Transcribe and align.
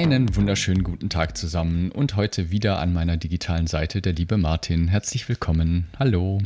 Einen 0.00 0.36
wunderschönen 0.36 0.84
guten 0.84 1.10
Tag 1.10 1.36
zusammen 1.36 1.90
und 1.90 2.14
heute 2.14 2.52
wieder 2.52 2.78
an 2.78 2.92
meiner 2.92 3.16
digitalen 3.16 3.66
Seite 3.66 4.00
der 4.00 4.12
liebe 4.12 4.36
Martin. 4.36 4.86
Herzlich 4.86 5.28
willkommen. 5.28 5.88
Hallo. 5.98 6.38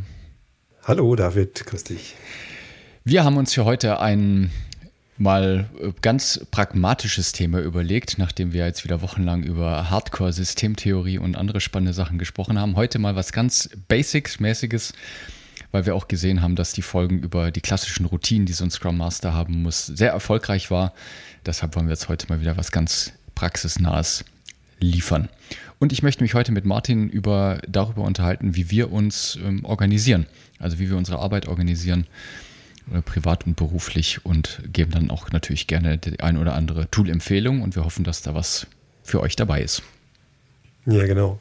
Hallo 0.84 1.14
David, 1.16 1.66
grüß 1.66 1.84
dich. 1.84 2.14
Wir 3.04 3.24
haben 3.24 3.36
uns 3.36 3.52
für 3.52 3.66
heute 3.66 4.00
ein 4.00 4.50
mal 5.18 5.68
äh, 5.78 5.92
ganz 6.00 6.46
pragmatisches 6.50 7.32
Thema 7.32 7.60
überlegt, 7.60 8.16
nachdem 8.16 8.54
wir 8.54 8.64
jetzt 8.64 8.84
wieder 8.84 9.02
wochenlang 9.02 9.42
über 9.42 9.90
Hardcore-Systemtheorie 9.90 11.18
und 11.18 11.36
andere 11.36 11.60
spannende 11.60 11.92
Sachen 11.92 12.16
gesprochen 12.16 12.58
haben. 12.58 12.76
Heute 12.76 12.98
mal 12.98 13.16
was 13.16 13.34
ganz 13.34 13.68
Basics-mäßiges, 13.86 14.94
weil 15.72 15.84
wir 15.84 15.94
auch 15.94 16.08
gesehen 16.08 16.40
haben, 16.40 16.56
dass 16.56 16.72
die 16.72 16.80
Folgen 16.80 17.18
über 17.18 17.50
die 17.50 17.60
klassischen 17.60 18.06
Routinen, 18.06 18.46
die 18.46 18.54
so 18.54 18.64
ein 18.64 18.70
Scrum 18.70 18.96
Master 18.96 19.34
haben 19.34 19.62
muss, 19.62 19.84
sehr 19.84 20.12
erfolgreich 20.12 20.70
war. 20.70 20.94
Deshalb 21.44 21.76
wollen 21.76 21.86
wir 21.88 21.92
jetzt 21.92 22.08
heute 22.08 22.28
mal 22.30 22.40
wieder 22.40 22.56
was 22.56 22.72
ganz 22.72 23.12
praxisnahes 23.34 24.24
liefern. 24.80 25.28
Und 25.78 25.92
ich 25.92 26.02
möchte 26.02 26.22
mich 26.22 26.34
heute 26.34 26.52
mit 26.52 26.64
Martin 26.64 27.08
über, 27.08 27.60
darüber 27.66 28.02
unterhalten, 28.02 28.54
wie 28.54 28.70
wir 28.70 28.92
uns 28.92 29.38
ähm, 29.42 29.64
organisieren, 29.64 30.26
also 30.58 30.78
wie 30.78 30.88
wir 30.88 30.96
unsere 30.96 31.18
Arbeit 31.18 31.48
organisieren, 31.48 32.06
äh, 32.92 33.02
privat 33.02 33.46
und 33.46 33.56
beruflich 33.56 34.24
und 34.24 34.60
geben 34.72 34.92
dann 34.92 35.10
auch 35.10 35.30
natürlich 35.30 35.66
gerne 35.66 35.98
die 35.98 36.20
ein 36.20 36.36
oder 36.36 36.54
andere 36.54 36.90
Tool-Empfehlung 36.90 37.62
und 37.62 37.74
wir 37.74 37.84
hoffen, 37.84 38.04
dass 38.04 38.22
da 38.22 38.34
was 38.34 38.66
für 39.02 39.20
euch 39.20 39.36
dabei 39.36 39.62
ist. 39.62 39.82
Ja, 40.86 41.06
genau. 41.06 41.40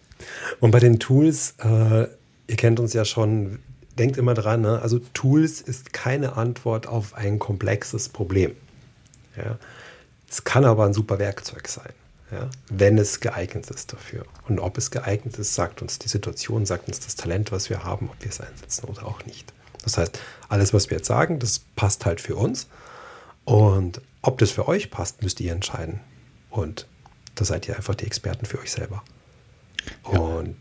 Und 0.60 0.72
bei 0.72 0.80
den 0.80 1.00
Tools, 1.00 1.56
äh, 1.60 2.08
ihr 2.48 2.58
kennt 2.58 2.80
uns 2.80 2.94
ja 2.94 3.06
schon, 3.06 3.60
denkt 3.98 4.18
immer 4.18 4.34
dran, 4.34 4.62
ne? 4.62 4.80
also 4.82 5.00
Tools 5.14 5.62
ist 5.62 5.94
keine 5.94 6.36
Antwort 6.36 6.88
auf 6.88 7.16
ein 7.16 7.40
komplexes 7.40 8.10
Problem. 8.10 8.52
Ja? 9.36 9.58
Es 10.32 10.46
kann 10.46 10.64
aber 10.64 10.86
ein 10.86 10.94
super 10.94 11.20
Werkzeug 11.20 11.68
sein, 11.68 11.92
ja, 12.32 12.50
wenn 12.70 12.98
es 12.98 13.20
geeignet 13.20 13.70
ist 13.70 13.92
dafür. 13.92 14.26
Und 14.48 14.60
ob 14.60 14.78
es 14.78 14.90
geeignet 14.90 15.38
ist, 15.38 15.54
sagt 15.54 15.82
uns 15.82 16.00
die 16.00 16.08
Situation, 16.08 16.66
sagt 16.66 16.88
uns 16.88 17.02
das 17.02 17.18
Talent, 17.18 17.52
was 17.52 17.70
wir 17.70 17.84
haben, 17.84 18.10
ob 18.10 18.16
wir 18.22 18.30
es 18.30 18.40
einsetzen 18.40 18.86
oder 18.86 19.06
auch 19.06 19.26
nicht. 19.26 19.52
Das 19.84 19.98
heißt, 19.98 20.18
alles, 20.48 20.74
was 20.74 20.90
wir 20.90 20.98
jetzt 20.98 21.08
sagen, 21.08 21.40
das 21.40 21.60
passt 21.76 22.06
halt 22.06 22.22
für 22.22 22.38
uns. 22.38 22.68
Und 23.44 24.02
ob 24.22 24.38
das 24.38 24.52
für 24.52 24.70
euch 24.70 24.90
passt, 24.90 25.22
müsst 25.22 25.42
ihr 25.42 25.52
entscheiden. 25.52 26.00
Und 26.50 26.88
da 27.36 27.44
seid 27.44 27.68
ihr 27.68 27.76
einfach 27.76 27.96
die 27.96 28.06
Experten 28.06 28.46
für 28.46 28.60
euch 28.60 28.72
selber. 28.72 29.04
Ja. 30.10 30.18
Und 30.18 30.56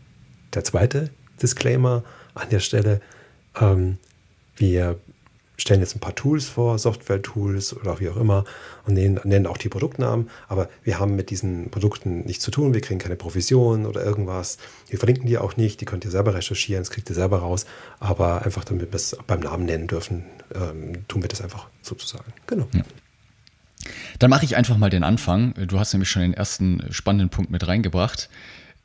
der 0.53 0.65
zweite 0.65 1.11
Disclaimer 1.41 2.03
an 2.33 2.49
der 2.49 2.59
Stelle, 2.59 2.99
ähm, 3.57 3.99
wir 4.57 4.99
stellen 5.57 5.81
jetzt 5.81 5.95
ein 5.95 5.99
paar 5.99 6.15
Tools 6.15 6.47
vor, 6.47 6.77
Software-Tools 6.79 7.75
oder 7.75 7.99
wie 7.99 8.09
auch 8.09 8.17
immer 8.17 8.45
und 8.85 8.95
nennen, 8.95 9.19
nennen, 9.23 9.47
auch 9.47 9.57
die 9.57 9.69
Produktnamen. 9.69 10.29
Aber 10.47 10.69
wir 10.83 10.99
haben 10.99 11.15
mit 11.15 11.29
diesen 11.29 11.69
Produkten 11.69 12.21
nichts 12.21 12.43
zu 12.43 12.51
tun. 12.51 12.73
Wir 12.73 12.81
kriegen 12.81 12.99
keine 12.99 13.15
Provision 13.15 13.85
oder 13.85 14.03
irgendwas. 14.03 14.57
Wir 14.89 14.97
verlinken 14.97 15.27
die 15.27 15.37
auch 15.37 15.57
nicht. 15.57 15.81
Die 15.81 15.85
könnt 15.85 16.03
ihr 16.05 16.11
selber 16.11 16.33
recherchieren. 16.33 16.81
Das 16.81 16.89
kriegt 16.89 17.09
ihr 17.09 17.15
selber 17.15 17.39
raus. 17.39 17.65
Aber 17.99 18.43
einfach, 18.43 18.63
damit 18.63 18.91
wir 18.91 18.95
es 18.95 19.15
beim 19.27 19.41
Namen 19.41 19.65
nennen 19.65 19.87
dürfen, 19.87 20.25
ähm, 20.55 21.07
tun 21.07 21.21
wir 21.21 21.29
das 21.29 21.41
einfach 21.41 21.67
sozusagen. 21.81 22.33
Genau. 22.47 22.67
Ja. 22.73 22.83
Dann 24.19 24.29
mache 24.29 24.45
ich 24.45 24.55
einfach 24.55 24.77
mal 24.77 24.89
den 24.89 25.03
Anfang. 25.03 25.53
Du 25.67 25.79
hast 25.79 25.93
nämlich 25.93 26.09
schon 26.09 26.21
den 26.21 26.33
ersten 26.33 26.83
spannenden 26.91 27.29
Punkt 27.29 27.51
mit 27.51 27.67
reingebracht 27.67 28.29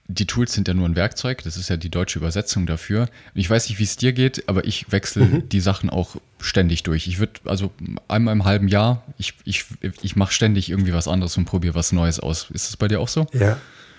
die 0.08 0.26
Tools 0.26 0.52
sind 0.52 0.68
ja 0.68 0.74
nur 0.74 0.88
ein 0.88 0.96
Werkzeug, 0.96 1.42
das 1.42 1.56
ist 1.56 1.68
ja 1.68 1.76
die 1.76 1.90
deutsche 1.90 2.18
Übersetzung 2.18 2.66
dafür. 2.66 3.08
Ich 3.34 3.48
weiß 3.48 3.68
nicht, 3.68 3.78
wie 3.78 3.84
es 3.84 3.96
dir 3.96 4.12
geht, 4.12 4.48
aber 4.48 4.64
ich 4.64 4.90
wechsle 4.92 5.24
mhm. 5.24 5.48
die 5.48 5.60
Sachen 5.60 5.90
auch 5.90 6.16
ständig 6.38 6.82
durch. 6.82 7.06
Ich 7.08 7.18
würde, 7.18 7.32
also 7.44 7.70
einmal 8.08 8.32
im 8.32 8.44
halben 8.44 8.68
Jahr, 8.68 9.04
ich, 9.18 9.34
ich, 9.44 9.64
ich 10.02 10.16
mache 10.16 10.32
ständig 10.32 10.70
irgendwie 10.70 10.92
was 10.92 11.08
anderes 11.08 11.36
und 11.36 11.44
probiere 11.44 11.74
was 11.74 11.92
Neues 11.92 12.20
aus. 12.20 12.50
Ist 12.52 12.68
das 12.68 12.76
bei 12.76 12.88
dir 12.88 13.00
auch 13.00 13.08
so? 13.08 13.26
Ja. 13.32 13.58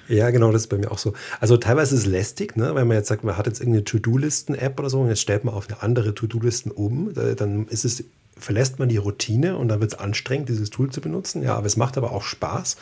Ja, 0.09 0.29
genau, 0.29 0.53
das 0.53 0.61
ist 0.61 0.67
bei 0.69 0.77
mir 0.77 0.89
auch 0.89 0.97
so. 0.97 1.11
Also 1.41 1.57
teilweise 1.57 1.93
ist 1.93 2.01
es 2.01 2.07
lästig, 2.07 2.55
ne? 2.55 2.73
wenn 2.75 2.87
man 2.87 2.95
jetzt 2.95 3.09
sagt, 3.09 3.25
man 3.25 3.37
hat 3.37 3.45
jetzt 3.45 3.59
irgendeine 3.59 3.83
To-Do-Listen-App 3.83 4.79
oder 4.79 4.89
so 4.89 5.01
und 5.01 5.09
jetzt 5.09 5.19
stellt 5.19 5.43
man 5.43 5.53
auf 5.53 5.67
eine 5.67 5.83
andere 5.83 6.15
To-Do-Listen 6.15 6.71
um, 6.71 7.13
dann 7.13 7.67
ist 7.67 7.83
es 7.83 8.05
verlässt 8.39 8.79
man 8.79 8.89
die 8.89 8.97
Routine 8.97 9.57
und 9.57 9.67
dann 9.67 9.79
wird 9.81 9.93
es 9.93 9.99
anstrengend, 9.99 10.49
dieses 10.49 10.69
Tool 10.69 10.89
zu 10.89 11.01
benutzen. 11.01 11.43
Ja, 11.43 11.55
aber 11.55 11.67
es 11.67 11.77
macht 11.77 11.97
aber 11.97 12.11
auch 12.11 12.23
Spaß. 12.23 12.77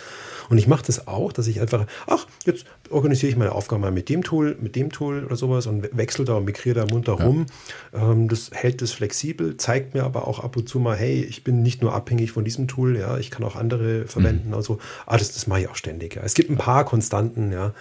Und 0.49 0.57
ich 0.57 0.67
mache 0.67 0.83
das 0.85 1.07
auch, 1.07 1.31
dass 1.31 1.47
ich 1.47 1.61
einfach, 1.61 1.85
ach, 2.07 2.27
jetzt 2.45 2.66
organisiere 2.89 3.31
ich 3.31 3.38
meine 3.38 3.53
Aufgaben 3.53 3.81
mal 3.81 3.91
mit 3.91 4.09
dem 4.09 4.23
Tool, 4.23 4.57
mit 4.59 4.75
dem 4.75 4.91
Tool 4.91 5.25
oder 5.25 5.35
sowas 5.35 5.67
und 5.67 5.89
wechsle 5.95 6.25
da 6.25 6.35
und 6.35 6.45
migriere 6.45 6.85
da 6.85 6.93
munter 6.93 7.17
ja. 7.19 7.25
rum. 7.25 7.45
Ähm, 7.93 8.27
das 8.27 8.51
hält 8.51 8.81
es 8.81 8.91
flexibel, 8.91 9.57
zeigt 9.57 9.93
mir 9.93 10.03
aber 10.03 10.27
auch 10.27 10.39
ab 10.39 10.55
und 10.57 10.69
zu 10.69 10.79
mal, 10.79 10.95
hey, 10.95 11.23
ich 11.23 11.43
bin 11.43 11.61
nicht 11.61 11.81
nur 11.81 11.93
abhängig 11.93 12.31
von 12.31 12.45
diesem 12.45 12.67
Tool, 12.67 12.97
ja, 12.97 13.17
ich 13.17 13.31
kann 13.31 13.43
auch 13.43 13.55
andere 13.55 14.05
verwenden. 14.05 14.49
Mhm. 14.49 14.55
Also, 14.55 14.79
ah, 15.05 15.17
das, 15.17 15.33
das 15.33 15.47
mache 15.47 15.61
ich 15.61 15.69
auch 15.69 15.75
ständig. 15.75 16.16
Ja. 16.16 16.22
Es 16.23 16.33
gibt 16.33 16.49
ein 16.49 16.57
paar 16.57 16.85
Konstanten, 16.85 17.51
ja. 17.51 17.73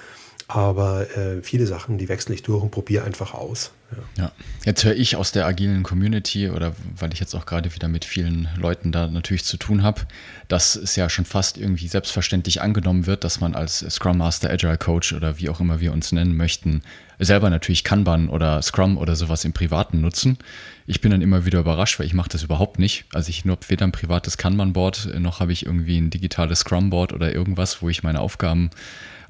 Aber 0.46 1.08
äh, 1.16 1.42
viele 1.42 1.66
Sachen, 1.66 1.96
die 1.96 2.08
wechsle 2.08 2.34
ich 2.34 2.42
durch 2.42 2.62
und 2.62 2.70
probiere 2.70 3.04
einfach 3.04 3.32
aus. 3.32 3.72
Ja. 4.16 4.24
ja. 4.24 4.32
jetzt 4.64 4.84
höre 4.84 4.94
ich 4.94 5.16
aus 5.16 5.32
der 5.32 5.46
agilen 5.46 5.82
Community 5.82 6.50
oder 6.50 6.74
weil 6.98 7.12
ich 7.12 7.20
jetzt 7.20 7.34
auch 7.34 7.46
gerade 7.46 7.74
wieder 7.74 7.88
mit 7.88 8.04
vielen 8.04 8.48
Leuten 8.56 8.92
da 8.92 9.06
natürlich 9.06 9.44
zu 9.44 9.56
tun 9.56 9.82
habe, 9.82 10.02
dass 10.48 10.76
es 10.76 10.96
ja 10.96 11.08
schon 11.08 11.24
fast 11.24 11.56
irgendwie 11.56 11.88
selbstverständlich 11.88 12.60
angenommen 12.60 13.06
wird, 13.06 13.24
dass 13.24 13.40
man 13.40 13.54
als 13.54 13.78
Scrum 13.88 14.18
Master, 14.18 14.50
Agile 14.50 14.76
Coach 14.76 15.12
oder 15.12 15.38
wie 15.38 15.48
auch 15.48 15.60
immer 15.60 15.80
wir 15.80 15.92
uns 15.92 16.12
nennen 16.12 16.36
möchten, 16.36 16.82
selber 17.18 17.48
natürlich 17.48 17.84
Kanban 17.84 18.28
oder 18.28 18.60
Scrum 18.60 18.98
oder 18.98 19.16
sowas 19.16 19.44
im 19.44 19.52
Privaten 19.52 20.00
nutzen. 20.00 20.38
Ich 20.86 21.00
bin 21.00 21.10
dann 21.10 21.22
immer 21.22 21.46
wieder 21.46 21.60
überrascht, 21.60 21.98
weil 21.98 22.06
ich 22.06 22.14
mache 22.14 22.28
das 22.28 22.42
überhaupt 22.42 22.78
nicht. 22.78 23.06
Also 23.14 23.30
ich 23.30 23.44
habe 23.46 23.58
weder 23.68 23.86
ein 23.86 23.92
privates 23.92 24.36
Kanban-Board, 24.36 25.18
noch 25.20 25.40
habe 25.40 25.52
ich 25.52 25.64
irgendwie 25.64 25.98
ein 25.98 26.10
digitales 26.10 26.60
Scrum-Board 26.60 27.12
oder 27.12 27.32
irgendwas, 27.32 27.80
wo 27.80 27.88
ich 27.88 28.02
meine 28.02 28.20
Aufgaben 28.20 28.70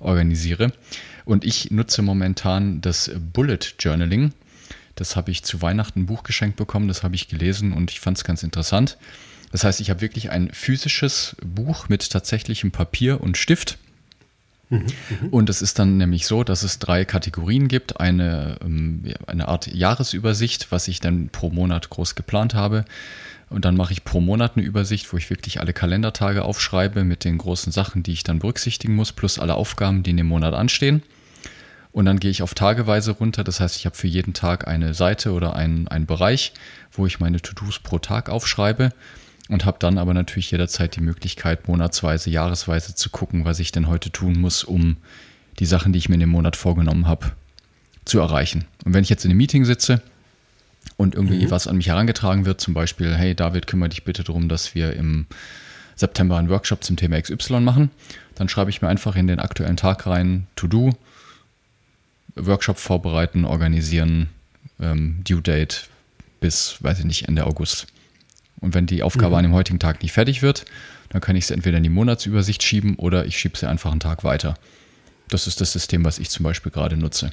organisiere. 0.05 0.73
Und 1.25 1.45
ich 1.45 1.71
nutze 1.71 2.03
momentan 2.03 2.81
das 2.81 3.11
Bullet 3.33 3.59
Journaling. 3.79 4.33
Das 4.95 5.17
habe 5.17 5.31
ich 5.31 5.43
zu 5.43 5.63
Weihnachten 5.63 6.01
ein 6.01 6.07
Buch 6.07 6.23
geschenkt 6.23 6.57
bekommen, 6.57 6.89
das 6.89 7.03
habe 7.03 7.15
ich 7.15 7.29
gelesen 7.29 7.73
und 7.73 7.91
ich 7.91 8.01
fand 8.01 8.17
es 8.17 8.25
ganz 8.25 8.43
interessant. 8.43 8.97
Das 9.51 9.65
heißt, 9.65 9.81
ich 9.81 9.91
habe 9.91 10.01
wirklich 10.01 10.31
ein 10.31 10.51
physisches 10.53 11.37
Buch 11.45 11.89
mit 11.89 12.11
tatsächlichem 12.11 12.71
Papier 12.71 13.21
und 13.21 13.37
Stift. 13.37 13.79
Mhm, 14.75 14.87
mhm. 15.21 15.29
und 15.29 15.51
es 15.51 15.63
ist 15.63 15.79
dann 15.79 15.97
nämlich 15.97 16.27
so, 16.27 16.45
dass 16.45 16.63
es 16.63 16.79
drei 16.79 17.05
Kategorien 17.05 17.69
gibt. 17.69 18.01
Eine, 18.01 18.59
ähm, 18.63 19.05
eine 19.27 19.49
Art 19.49 19.67
Jahresübersicht, 19.67 20.71
was 20.73 20.89
ich 20.89 21.01
dann 21.01 21.29
pro 21.31 21.51
Monat 21.51 21.91
groß 21.91 22.15
geplant 22.15 22.55
habe. 22.55 22.85
Und 23.51 23.65
dann 23.65 23.77
mache 23.77 23.93
ich 23.93 24.05
pro 24.05 24.21
Monat 24.21 24.57
eine 24.57 24.65
Übersicht, 24.65 25.13
wo 25.13 25.17
ich 25.17 25.31
wirklich 25.31 25.61
alle 25.61 25.73
Kalendertage 25.73 26.45
aufschreibe 26.45 27.05
mit 27.05 27.25
den 27.25 27.39
großen 27.39 27.73
Sachen, 27.73 28.03
die 28.03 28.13
ich 28.13 28.25
dann 28.25 28.39
berücksichtigen 28.39 28.95
muss, 28.95 29.13
plus 29.13 29.39
alle 29.39 29.55
Aufgaben, 29.55 30.03
die 30.03 30.11
in 30.11 30.17
dem 30.17 30.27
Monat 30.27 30.55
anstehen. 30.55 31.03
Und 31.93 32.07
dann 32.07 32.19
gehe 32.19 32.31
ich 32.31 32.43
auf 32.43 32.55
Tageweise 32.55 33.13
runter. 33.13 33.45
Das 33.45 33.61
heißt, 33.61 33.77
ich 33.77 33.87
habe 33.87 33.95
für 33.95 34.09
jeden 34.09 34.35
Tag 34.35 34.67
eine 34.67 34.95
Seite 34.95 35.31
oder 35.33 35.55
einen, 35.55 35.87
einen 35.87 36.07
Bereich, 36.07 36.53
wo 36.91 37.07
ich 37.07 37.21
meine 37.21 37.41
To-Dos 37.41 37.79
pro 37.79 37.99
Tag 37.99 38.29
aufschreibe 38.29 38.91
und 39.49 39.65
habe 39.65 39.79
dann 39.79 39.99
aber 39.99 40.15
natürlich 40.15 40.51
jederzeit 40.51 40.97
die 40.97 41.01
Möglichkeit, 41.01 41.69
monatsweise, 41.69 42.31
jahresweise 42.31 42.95
zu 42.95 43.11
gucken, 43.11 43.45
was 43.45 43.59
ich 43.59 43.73
denn 43.73 43.89
heute 43.89 44.11
tun 44.11 44.41
muss, 44.41 44.65
um 44.65 44.97
die 45.59 45.67
Sachen, 45.67 45.93
die 45.93 45.99
ich 45.99 46.09
mir 46.09 46.15
in 46.15 46.21
dem 46.21 46.31
Monat 46.31 46.57
vorgenommen 46.57 47.07
habe, 47.07 47.33
zu 48.05 48.19
erreichen. 48.19 48.65
Und 48.85 48.95
wenn 48.95 49.03
ich 49.03 49.11
jetzt 49.11 49.25
in 49.25 49.31
einem 49.31 49.39
Meeting 49.39 49.65
sitze 49.65 50.03
und 50.97 51.15
irgendwie 51.15 51.45
mhm. 51.47 51.51
was 51.51 51.67
an 51.67 51.77
mich 51.77 51.89
herangetragen 51.89 52.47
wird, 52.47 52.61
zum 52.61 52.75
Beispiel, 52.75 53.15
hey 53.15 53.35
David, 53.35 53.67
kümmere 53.67 53.91
dich 53.91 54.05
bitte 54.05 54.25
darum, 54.25 54.49
dass 54.49 54.75
wir 54.75 54.95
im 54.95 55.27
September 55.97 56.37
einen 56.39 56.49
Workshop 56.49 56.83
zum 56.83 56.97
Thema 56.97 57.21
XY 57.21 57.61
machen, 57.61 57.91
dann 58.35 58.49
schreibe 58.49 58.71
ich 58.71 58.83
mir 58.83 58.89
einfach 58.89 59.15
in 59.17 59.27
den 59.27 59.39
aktuellen 59.39 59.77
Tag 59.77 60.07
rein, 60.07 60.47
To-Do, 60.57 60.97
Workshop 62.35 62.79
vorbereiten, 62.79 63.45
organisieren, 63.45 64.29
ähm, 64.81 65.23
Due 65.25 65.41
Date 65.41 65.89
bis, 66.41 66.83
weiß 66.83 66.99
ich 66.99 67.05
nicht, 67.05 67.29
Ende 67.29 67.47
August. 67.47 67.87
Und 68.61 68.75
wenn 68.75 68.87
die 68.87 69.03
Aufgabe 69.03 69.31
mhm. 69.31 69.35
an 69.35 69.43
dem 69.45 69.53
heutigen 69.53 69.79
Tag 69.79 70.03
nicht 70.03 70.13
fertig 70.13 70.43
wird, 70.43 70.65
dann 71.11 71.21
kann 71.21 71.37
ich 71.37 71.47
sie 71.47 71.55
entweder 71.55 71.77
in 71.77 71.83
die 71.83 71.91
Monatsübersicht 71.91 72.63
schieben 72.63 72.97
oder 72.97 73.27
ich 73.27 73.39
schiebe 73.39 73.57
sie 73.57 73.69
einfach 73.69 73.91
einen 73.91 74.01
Tag 74.01 74.25
weiter. 74.25 74.55
Das 75.29 75.47
ist 75.47 75.61
das 75.61 75.73
System, 75.73 76.05
was 76.05 76.19
ich 76.19 76.31
zum 76.31 76.45
Beispiel 76.45 76.73
gerade 76.73 76.97
nutze. 76.97 77.31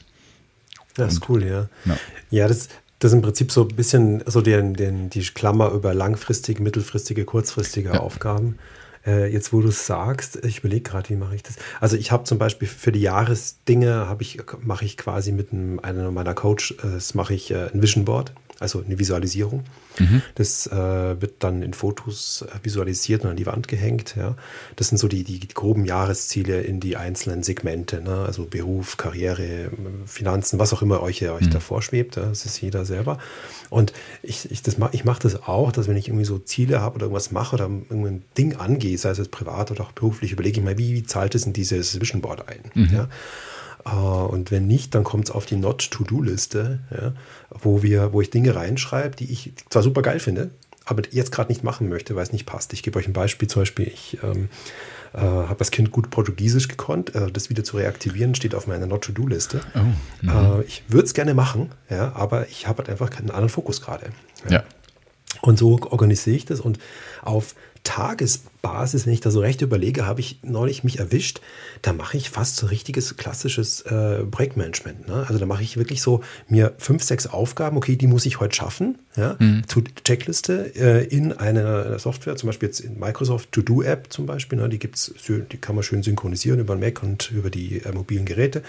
Das 0.95 1.13
ist 1.13 1.21
Und, 1.21 1.29
cool, 1.29 1.45
ja. 1.45 1.69
Ja, 1.85 1.97
ja 2.29 2.47
das, 2.47 2.69
Das 2.99 3.11
ist 3.11 3.15
im 3.15 3.21
Prinzip 3.21 3.51
so 3.51 3.67
ein 3.67 3.75
bisschen 3.75 4.23
so 4.27 4.41
den, 4.41 4.75
den, 4.75 5.09
die 5.09 5.21
Klammer 5.21 5.71
über 5.71 5.93
langfristige, 5.93 6.61
mittelfristige, 6.61 7.25
kurzfristige 7.25 7.89
ja. 7.93 7.99
Aufgaben. 7.99 8.59
Äh, 9.05 9.33
jetzt, 9.33 9.51
wo 9.51 9.61
du 9.61 9.69
es 9.69 9.87
sagst, 9.87 10.45
ich 10.45 10.59
überlege 10.59 10.83
gerade, 10.83 11.09
wie 11.09 11.15
mache 11.15 11.35
ich 11.35 11.41
das? 11.41 11.55
Also 11.79 11.97
ich 11.97 12.11
habe 12.11 12.25
zum 12.25 12.37
Beispiel 12.37 12.67
für 12.67 12.91
die 12.91 13.01
Jahresdinge 13.01 14.15
ich, 14.19 14.39
mache 14.61 14.85
ich 14.85 14.97
quasi 14.97 15.31
mit 15.31 15.51
einem, 15.51 15.79
einem 15.79 16.13
meiner 16.13 16.35
Coaches, 16.35 16.75
äh, 16.83 17.17
mache 17.17 17.33
ich 17.33 17.49
äh, 17.49 17.71
ein 17.73 17.81
Vision 17.81 18.05
Board 18.05 18.33
also 18.61 18.83
eine 18.83 18.99
Visualisierung. 18.99 19.63
Mhm. 19.99 20.21
Das 20.35 20.67
äh, 20.67 21.21
wird 21.21 21.35
dann 21.39 21.63
in 21.63 21.73
Fotos 21.73 22.45
äh, 22.47 22.63
visualisiert 22.63 23.23
und 23.23 23.31
an 23.31 23.35
die 23.35 23.45
Wand 23.45 23.67
gehängt. 23.67 24.15
Ja. 24.15 24.35
Das 24.75 24.89
sind 24.89 24.97
so 24.97 25.07
die, 25.07 25.23
die, 25.23 25.47
groben 25.47 25.85
Jahresziele 25.85 26.61
in 26.61 26.79
die 26.79 26.95
einzelnen 26.95 27.43
Segmente, 27.43 28.01
ne? 28.01 28.23
also 28.25 28.45
Beruf, 28.45 28.97
Karriere, 28.97 29.71
Finanzen, 30.05 30.59
was 30.59 30.73
auch 30.73 30.81
immer 30.81 31.01
euch, 31.01 31.27
euch 31.27 31.47
mhm. 31.47 31.51
da 31.51 31.59
vorschwebt. 31.59 32.15
Ja. 32.15 32.25
Das 32.27 32.45
ist 32.45 32.61
jeder 32.61 32.85
selber. 32.85 33.17
Und 33.69 33.93
ich, 34.21 34.51
ich, 34.51 34.61
ich 34.91 35.05
mache 35.05 35.21
das 35.21 35.43
auch, 35.43 35.71
dass 35.71 35.87
wenn 35.87 35.97
ich 35.97 36.07
irgendwie 36.07 36.25
so 36.25 36.37
Ziele 36.37 36.81
habe 36.81 36.95
oder 36.95 37.05
irgendwas 37.05 37.31
mache 37.31 37.55
oder 37.55 37.65
irgendein 37.65 38.23
Ding 38.37 38.55
angehe, 38.55 38.97
sei 38.97 39.09
es 39.09 39.17
jetzt 39.17 39.31
privat 39.31 39.71
oder 39.71 39.81
auch 39.81 39.91
beruflich, 39.91 40.31
überlege 40.31 40.59
ich 40.59 40.65
mal, 40.65 40.77
wie, 40.77 40.93
wie 40.93 41.03
zahlt 41.03 41.35
es 41.35 41.45
in 41.45 41.53
dieses 41.53 41.99
Vision 41.99 42.21
Board 42.21 42.47
ein? 42.47 42.59
Mhm. 42.73 42.93
Ja. 42.93 43.09
Äh, 43.85 43.89
und 43.89 44.51
wenn 44.51 44.67
nicht, 44.67 44.95
dann 44.95 45.03
kommt 45.03 45.25
es 45.25 45.31
auf 45.31 45.45
die 45.45 45.55
Not-to-Do-Liste, 45.55 46.79
ja, 46.91 47.13
wo, 47.49 47.81
wo 47.83 48.21
ich 48.21 48.29
Dinge 48.29 48.55
reinschreibe, 48.55 49.15
die 49.15 49.31
ich 49.31 49.53
zwar 49.69 49.83
super 49.83 50.01
geil 50.01 50.19
finde, 50.19 50.51
aber 50.85 51.03
jetzt 51.11 51.31
gerade 51.31 51.51
nicht 51.51 51.63
machen 51.63 51.89
möchte, 51.89 52.15
weil 52.15 52.23
es 52.23 52.31
nicht 52.31 52.45
passt. 52.45 52.73
Ich 52.73 52.83
gebe 52.83 52.97
euch 52.97 53.07
ein 53.07 53.13
Beispiel, 53.13 53.47
zum 53.47 53.61
Beispiel, 53.61 53.87
ich 53.87 54.17
ähm, 54.23 54.49
äh, 55.13 55.19
habe 55.19 55.57
das 55.57 55.71
Kind 55.71 55.91
gut 55.91 56.09
Portugiesisch 56.09 56.67
gekonnt. 56.67 57.13
Äh, 57.15 57.31
das 57.31 57.49
wieder 57.49 57.63
zu 57.63 57.77
reaktivieren 57.77 58.35
steht 58.35 58.55
auf 58.55 58.67
meiner 58.67 58.87
Not-to-Do-Liste. 58.87 59.61
Oh, 59.75 59.79
mhm. 60.21 60.29
äh, 60.29 60.63
ich 60.63 60.83
würde 60.87 61.05
es 61.05 61.13
gerne 61.13 61.33
machen, 61.33 61.71
ja, 61.89 62.13
aber 62.13 62.47
ich 62.49 62.67
habe 62.67 62.79
halt 62.79 62.89
einfach 62.89 63.09
keinen 63.09 63.29
anderen 63.29 63.49
Fokus 63.49 63.81
gerade. 63.81 64.07
Ja. 64.45 64.51
ja. 64.51 64.63
Und 65.41 65.57
so 65.57 65.79
organisiere 65.89 66.35
ich 66.35 66.45
das 66.45 66.59
und 66.59 66.79
auf 67.21 67.55
Tagesbasis, 67.83 69.05
wenn 69.05 69.13
ich 69.13 69.21
da 69.21 69.31
so 69.31 69.39
recht 69.39 69.61
überlege, 69.61 70.05
habe 70.05 70.19
ich 70.19 70.39
neulich 70.43 70.83
mich 70.83 70.99
erwischt, 70.99 71.41
da 71.81 71.93
mache 71.93 72.15
ich 72.15 72.29
fast 72.29 72.57
so 72.57 72.67
richtiges 72.67 73.17
klassisches 73.17 73.81
äh, 73.81 74.23
Projektmanagement. 74.23 75.07
Ne? 75.07 75.25
Also 75.27 75.39
da 75.39 75.47
mache 75.47 75.63
ich 75.63 75.77
wirklich 75.77 76.01
so 76.01 76.21
mir 76.47 76.73
fünf, 76.77 77.03
sechs 77.03 77.25
Aufgaben, 77.25 77.77
okay, 77.77 77.95
die 77.95 78.07
muss 78.07 78.25
ich 78.25 78.39
heute 78.39 78.55
schaffen, 78.55 78.99
ja, 79.15 79.35
mhm. 79.39 79.63
zu 79.67 79.81
Checkliste 80.03 80.75
äh, 80.75 81.05
in 81.05 81.33
einer 81.33 81.97
Software, 81.97 82.35
zum 82.35 82.47
Beispiel 82.47 82.69
jetzt 82.69 82.81
in 82.81 82.99
Microsoft 82.99 83.51
To-Do-App 83.51 84.07
zum 84.13 84.27
Beispiel, 84.27 84.59
ne? 84.59 84.69
die 84.69 84.79
gibt's, 84.79 85.13
die 85.27 85.57
kann 85.57 85.75
man 85.75 85.83
schön 85.83 86.03
synchronisieren 86.03 86.59
über 86.59 86.75
den 86.75 86.81
Mac 86.81 87.01
und 87.01 87.31
über 87.31 87.49
die 87.49 87.79
äh, 87.79 87.91
mobilen 87.91 88.25
Geräte. 88.25 88.59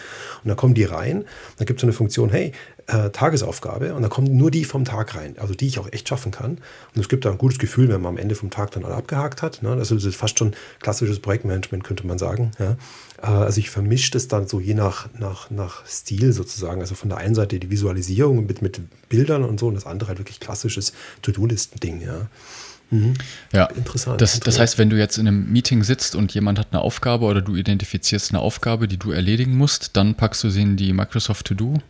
Und 0.43 0.49
dann 0.49 0.57
kommen 0.57 0.75
die 0.75 0.85
rein, 0.85 1.25
dann 1.59 1.67
gibt 1.67 1.81
es 1.81 1.83
so 1.83 1.87
eine 1.87 1.93
Funktion, 1.93 2.31
hey, 2.31 2.53
äh, 2.87 3.11
Tagesaufgabe 3.11 3.95
und 3.95 4.03
da 4.03 4.09
kommen 4.09 4.37
nur 4.37 4.51
die 4.51 4.65
vom 4.65 4.85
Tag 4.85 5.15
rein, 5.15 5.37
also 5.39 5.55
die 5.55 5.67
ich 5.67 5.79
auch 5.79 5.93
echt 5.93 6.09
schaffen 6.09 6.33
kann. 6.33 6.59
Und 6.95 7.01
es 7.01 7.09
gibt 7.09 7.25
da 7.25 7.31
ein 7.31 7.39
gutes 7.39 7.59
Gefühl, 7.59 7.89
wenn 7.89 8.01
man 8.01 8.15
am 8.15 8.19
Ende 8.19 8.35
vom 8.35 8.51
Tag 8.51 8.73
dann 8.73 8.85
alle 8.85 8.95
abgehakt 9.03 9.43
hat. 9.43 9.63
Ne? 9.63 9.71
Also 9.71 9.95
das 9.95 10.05
ist 10.05 10.17
fast 10.17 10.39
schon 10.39 10.55
klassisches 10.81 11.21
Projektmanagement, 11.21 11.85
könnte 11.85 12.07
man 12.07 12.19
sagen. 12.19 12.53
Ja? 12.59 12.77
Äh, 13.23 13.27
also 13.27 13.59
ich 13.59 13.71
vermische 13.71 14.13
das 14.13 14.29
dann 14.29 14.47
so 14.47 14.61
je 14.61 14.75
nach, 14.75 15.09
nach, 15.19 15.51
nach 15.51 15.87
Stil 15.87 16.33
sozusagen. 16.33 16.81
Also 16.81 16.95
von 16.95 17.09
der 17.09 17.19
einen 17.19 17.35
Seite 17.35 17.59
die 17.59 17.71
Visualisierung 17.71 18.47
mit, 18.47 18.63
mit 18.63 18.81
Bildern 19.09 19.45
und 19.45 19.61
so 19.61 19.69
und 19.69 19.75
das 19.75 19.87
andere 19.87 20.09
halt 20.09 20.19
wirklich 20.19 20.41
klassisches 20.41 20.93
To-Do-Listen-Ding. 21.23 22.01
Ja? 22.01 22.29
Mhm. 22.91 23.15
Ja, 23.53 23.67
interessant. 23.67 24.21
Das, 24.21 24.39
das 24.39 24.59
heißt, 24.59 24.79
wenn 24.79 24.91
du 24.91 24.99
jetzt 24.99 25.19
in 25.19 25.27
einem 25.27 25.51
Meeting 25.51 25.83
sitzt 25.83 26.15
und 26.15 26.33
jemand 26.35 26.59
hat 26.59 26.69
eine 26.71 26.83
Aufgabe 26.83 27.25
oder 27.25 27.41
du 27.41 27.57
identifizierst 27.57 28.31
eine 28.31 28.41
Aufgabe, 28.41 28.87
die 28.87 28.99
du 28.99 29.11
erledigen 29.11 29.57
musst, 29.57 29.97
dann 29.97 30.15
packst 30.15 30.45
du 30.45 30.51
sie 30.51 30.63
in 30.63 30.77
die 30.77 30.93
Microsoft 30.93 31.47
To-Do 31.47 31.81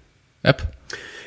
App? 0.43 0.73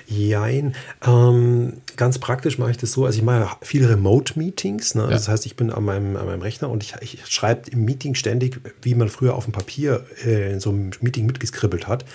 Jein. 0.08 0.76
Ähm, 1.06 1.74
ganz 1.96 2.20
praktisch 2.20 2.58
mache 2.58 2.72
ich 2.72 2.78
das 2.78 2.92
so. 2.92 3.06
Also 3.06 3.18
ich 3.18 3.24
mache 3.24 3.58
viele 3.62 3.90
Remote-Meetings. 3.90 4.96
Ne? 4.96 5.04
Ja. 5.04 5.10
Das 5.10 5.28
heißt, 5.28 5.46
ich 5.46 5.56
bin 5.56 5.72
an 5.72 5.84
meinem, 5.84 6.16
an 6.16 6.26
meinem 6.26 6.42
Rechner 6.42 6.70
und 6.70 6.84
ich, 6.84 6.96
ich 7.02 7.26
schreibe 7.28 7.70
im 7.72 7.86
Meeting 7.86 8.16
ständig, 8.16 8.60
wie 8.82 8.96
man 8.96 9.10
früher 9.10 9.36
auf 9.36 9.46
dem 9.46 9.54
Papier 9.54 10.06
äh, 10.24 10.54
in 10.54 10.60
so 10.60 10.70
einem 10.70 10.92
Meeting 11.02 11.26
mitgeskribbelt 11.26 11.88
hat, 11.88 12.06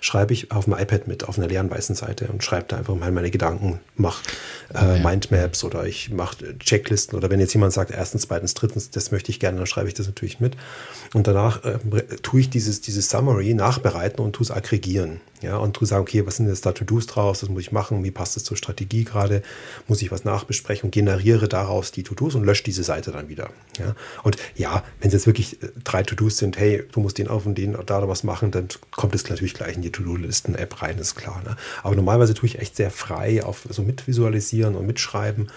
schreibe 0.00 0.32
ich 0.32 0.50
auf 0.52 0.64
dem 0.64 0.74
iPad 0.74 1.08
mit, 1.08 1.28
auf 1.28 1.38
einer 1.38 1.48
leeren 1.48 1.70
weißen 1.70 1.94
Seite 1.94 2.28
und 2.28 2.42
schreibe 2.44 2.66
da 2.68 2.76
einfach 2.76 2.94
mal 2.94 3.10
meine 3.10 3.30
Gedanken, 3.30 3.80
mache 3.96 4.22
äh. 4.74 5.00
Mindmaps 5.00 5.64
oder 5.64 5.86
ich 5.86 6.10
mache 6.10 6.58
Checklisten 6.58 7.16
oder 7.16 7.30
wenn 7.30 7.40
jetzt 7.40 7.54
jemand 7.54 7.72
sagt, 7.72 7.90
erstens, 7.90 8.22
zweitens, 8.22 8.54
drittens, 8.54 8.90
das 8.90 9.10
möchte 9.10 9.30
ich 9.30 9.40
gerne, 9.40 9.58
dann 9.58 9.66
schreibe 9.66 9.88
ich 9.88 9.94
das 9.94 10.06
natürlich 10.06 10.40
mit. 10.40 10.56
Und 11.14 11.26
danach 11.26 11.64
äh, 11.64 11.78
tue 12.22 12.40
ich 12.40 12.50
dieses, 12.50 12.80
dieses 12.80 13.08
Summary 13.08 13.54
nachbereiten 13.54 14.24
und 14.24 14.32
tue 14.32 14.44
es 14.44 14.50
aggregieren. 14.50 15.20
Ja, 15.40 15.56
und 15.56 15.80
du 15.80 15.84
sagst, 15.84 16.00
okay, 16.00 16.26
was 16.26 16.36
sind 16.36 16.48
jetzt 16.48 16.66
da 16.66 16.72
To-Dos 16.72 17.06
draus, 17.06 17.42
was 17.42 17.48
muss 17.48 17.62
ich 17.62 17.72
machen, 17.72 18.02
wie 18.02 18.10
passt 18.10 18.34
das 18.34 18.42
zur 18.42 18.56
Strategie 18.56 19.04
gerade, 19.04 19.42
muss 19.86 20.02
ich 20.02 20.10
was 20.10 20.24
nachbesprechen 20.24 20.86
und 20.86 20.90
generiere 20.90 21.48
daraus 21.48 21.92
die 21.92 22.02
To-Dos 22.02 22.34
und 22.34 22.44
lösche 22.44 22.64
diese 22.64 22.82
Seite 22.82 23.12
dann 23.12 23.28
wieder. 23.28 23.50
Ja, 23.78 23.94
und 24.24 24.36
ja, 24.56 24.82
wenn 25.00 25.08
es 25.08 25.14
jetzt 25.14 25.26
wirklich 25.26 25.62
äh, 25.62 25.68
drei 25.84 26.02
To-Dos 26.02 26.38
sind, 26.38 26.58
hey, 26.58 26.82
du 26.90 27.00
musst 27.00 27.18
den 27.18 27.28
auf 27.28 27.46
und 27.46 27.56
den 27.56 27.76
da 27.86 28.08
was 28.08 28.24
machen, 28.24 28.50
dann 28.50 28.68
kommt 28.90 29.14
es 29.14 29.28
natürlich 29.28 29.54
gleich 29.54 29.76
in 29.76 29.82
die 29.82 29.87
To-Do-Listen-App 29.90 30.82
rein, 30.82 30.98
ist 30.98 31.14
klar. 31.14 31.42
Ne? 31.44 31.56
Aber 31.82 31.94
normalerweise 31.96 32.34
tue 32.34 32.48
ich 32.48 32.58
echt 32.58 32.76
sehr 32.76 32.90
frei 32.90 33.42
auf 33.42 33.66
so 33.68 33.82
mitvisualisieren 33.82 34.74
und 34.74 34.86
mitschreiben 34.86 35.48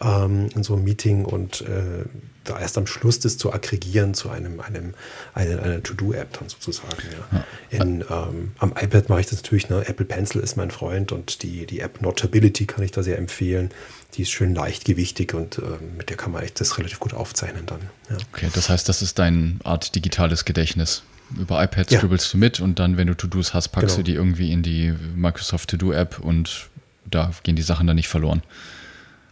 ähm, 0.00 0.48
in 0.54 0.62
so 0.62 0.74
einem 0.74 0.84
Meeting 0.84 1.24
und 1.24 1.62
äh, 1.62 2.04
da 2.44 2.58
erst 2.58 2.76
am 2.76 2.86
Schluss 2.86 3.20
das 3.20 3.38
zu 3.38 3.52
aggregieren 3.52 4.14
zu 4.14 4.28
einem, 4.28 4.60
einem, 4.60 4.94
einer, 5.32 5.62
einer 5.62 5.82
To-Do-App 5.82 6.38
dann 6.38 6.48
sozusagen. 6.48 6.96
Ja. 7.30 7.44
In, 7.70 8.04
ähm, 8.10 8.52
am 8.58 8.72
iPad 8.72 9.08
mache 9.08 9.20
ich 9.20 9.26
das 9.26 9.42
natürlich, 9.42 9.68
ne? 9.68 9.84
Apple 9.86 10.06
Pencil 10.06 10.40
ist 10.40 10.56
mein 10.56 10.70
Freund 10.70 11.12
und 11.12 11.42
die, 11.42 11.66
die 11.66 11.80
App 11.80 12.02
Notability 12.02 12.66
kann 12.66 12.84
ich 12.84 12.90
da 12.90 13.02
sehr 13.02 13.18
empfehlen. 13.18 13.70
Die 14.14 14.22
ist 14.22 14.32
schön 14.32 14.54
leichtgewichtig 14.54 15.34
und 15.34 15.58
äh, 15.58 15.62
mit 15.96 16.10
der 16.10 16.16
kann 16.16 16.32
man 16.32 16.42
echt 16.42 16.60
das 16.60 16.78
relativ 16.78 16.98
gut 16.98 17.14
aufzeichnen 17.14 17.66
dann. 17.66 17.80
Ja. 18.10 18.16
Okay, 18.32 18.48
das 18.52 18.68
heißt, 18.68 18.88
das 18.88 19.02
ist 19.02 19.18
deine 19.18 19.58
Art 19.62 19.94
digitales 19.94 20.44
Gedächtnis. 20.44 21.04
Über 21.38 21.62
iPad 21.62 21.90
ja. 21.90 21.98
scribbelst 21.98 22.32
du 22.32 22.38
mit 22.38 22.60
und 22.60 22.78
dann, 22.78 22.96
wenn 22.96 23.06
du 23.06 23.14
To-Dos 23.14 23.54
hast, 23.54 23.68
packst 23.68 23.96
genau. 23.96 23.96
du 23.98 24.02
die 24.02 24.14
irgendwie 24.14 24.52
in 24.52 24.62
die 24.62 24.94
Microsoft 25.14 25.70
To-Do-App 25.70 26.18
und 26.20 26.68
da 27.04 27.32
gehen 27.42 27.56
die 27.56 27.62
Sachen 27.62 27.86
dann 27.86 27.96
nicht 27.96 28.08
verloren. 28.08 28.42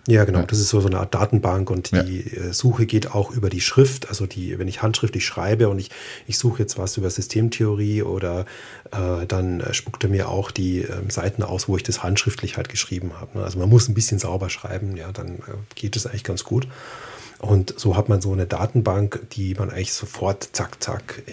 Ja, 0.06 0.24
genau. 0.24 0.42
Das 0.42 0.58
ist 0.58 0.70
so, 0.70 0.84
eine 0.84 0.98
Art 0.98 1.14
Datenbank 1.14 1.70
und 1.70 1.90
ja. 1.90 2.02
die 2.02 2.20
äh, 2.20 2.52
Suche 2.52 2.86
geht 2.86 3.12
auch 3.14 3.30
über 3.30 3.50
die 3.50 3.60
Schrift. 3.60 4.08
Also 4.08 4.26
die, 4.26 4.58
wenn 4.58 4.66
ich 4.66 4.82
handschriftlich 4.82 5.24
schreibe 5.24 5.68
und 5.68 5.78
ich, 5.78 5.90
ich 6.26 6.38
suche 6.38 6.60
jetzt 6.60 6.78
was 6.78 6.96
über 6.96 7.10
Systemtheorie 7.10 8.02
oder 8.02 8.46
äh, 8.92 9.26
dann 9.26 9.60
äh, 9.60 9.74
spuckt 9.74 10.02
er 10.02 10.10
mir 10.10 10.28
auch 10.28 10.50
die 10.50 10.82
äh, 10.82 10.88
Seiten 11.08 11.42
aus, 11.42 11.68
wo 11.68 11.76
ich 11.76 11.82
das 11.82 12.02
handschriftlich 12.02 12.56
halt 12.56 12.68
geschrieben 12.68 13.12
habe. 13.20 13.38
Ne? 13.38 13.44
Also 13.44 13.58
man 13.58 13.68
muss 13.68 13.88
ein 13.88 13.94
bisschen 13.94 14.18
sauber 14.18 14.48
schreiben, 14.48 14.96
ja, 14.96 15.12
dann 15.12 15.34
äh, 15.34 15.54
geht 15.74 15.96
es 15.96 16.06
eigentlich 16.06 16.24
ganz 16.24 16.44
gut. 16.44 16.66
Und 17.40 17.72
so 17.78 17.96
hat 17.96 18.10
man 18.10 18.20
so 18.20 18.32
eine 18.32 18.46
Datenbank, 18.46 19.26
die 19.32 19.54
man 19.54 19.70
eigentlich 19.70 19.94
sofort 19.94 20.50
zack, 20.52 20.82
zack 20.82 21.22
äh, 21.26 21.32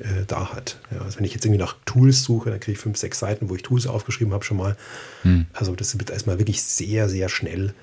äh, 0.00 0.24
da 0.26 0.52
hat. 0.52 0.78
Ja, 0.90 1.02
also 1.02 1.18
wenn 1.18 1.26
ich 1.26 1.34
jetzt 1.34 1.44
irgendwie 1.44 1.60
nach 1.60 1.76
Tools 1.84 2.22
suche, 2.22 2.50
dann 2.50 2.58
kriege 2.58 2.72
ich 2.72 2.78
fünf, 2.78 2.96
sechs 2.96 3.18
Seiten, 3.18 3.50
wo 3.50 3.54
ich 3.54 3.62
Tools 3.62 3.86
aufgeschrieben 3.86 4.32
habe 4.32 4.44
schon 4.44 4.56
mal. 4.56 4.76
Hm. 5.22 5.46
Also 5.52 5.74
das 5.74 5.98
wird 5.98 6.08
erstmal 6.08 6.38
wirklich 6.38 6.62
sehr, 6.62 7.10
sehr 7.10 7.28
schnell 7.28 7.74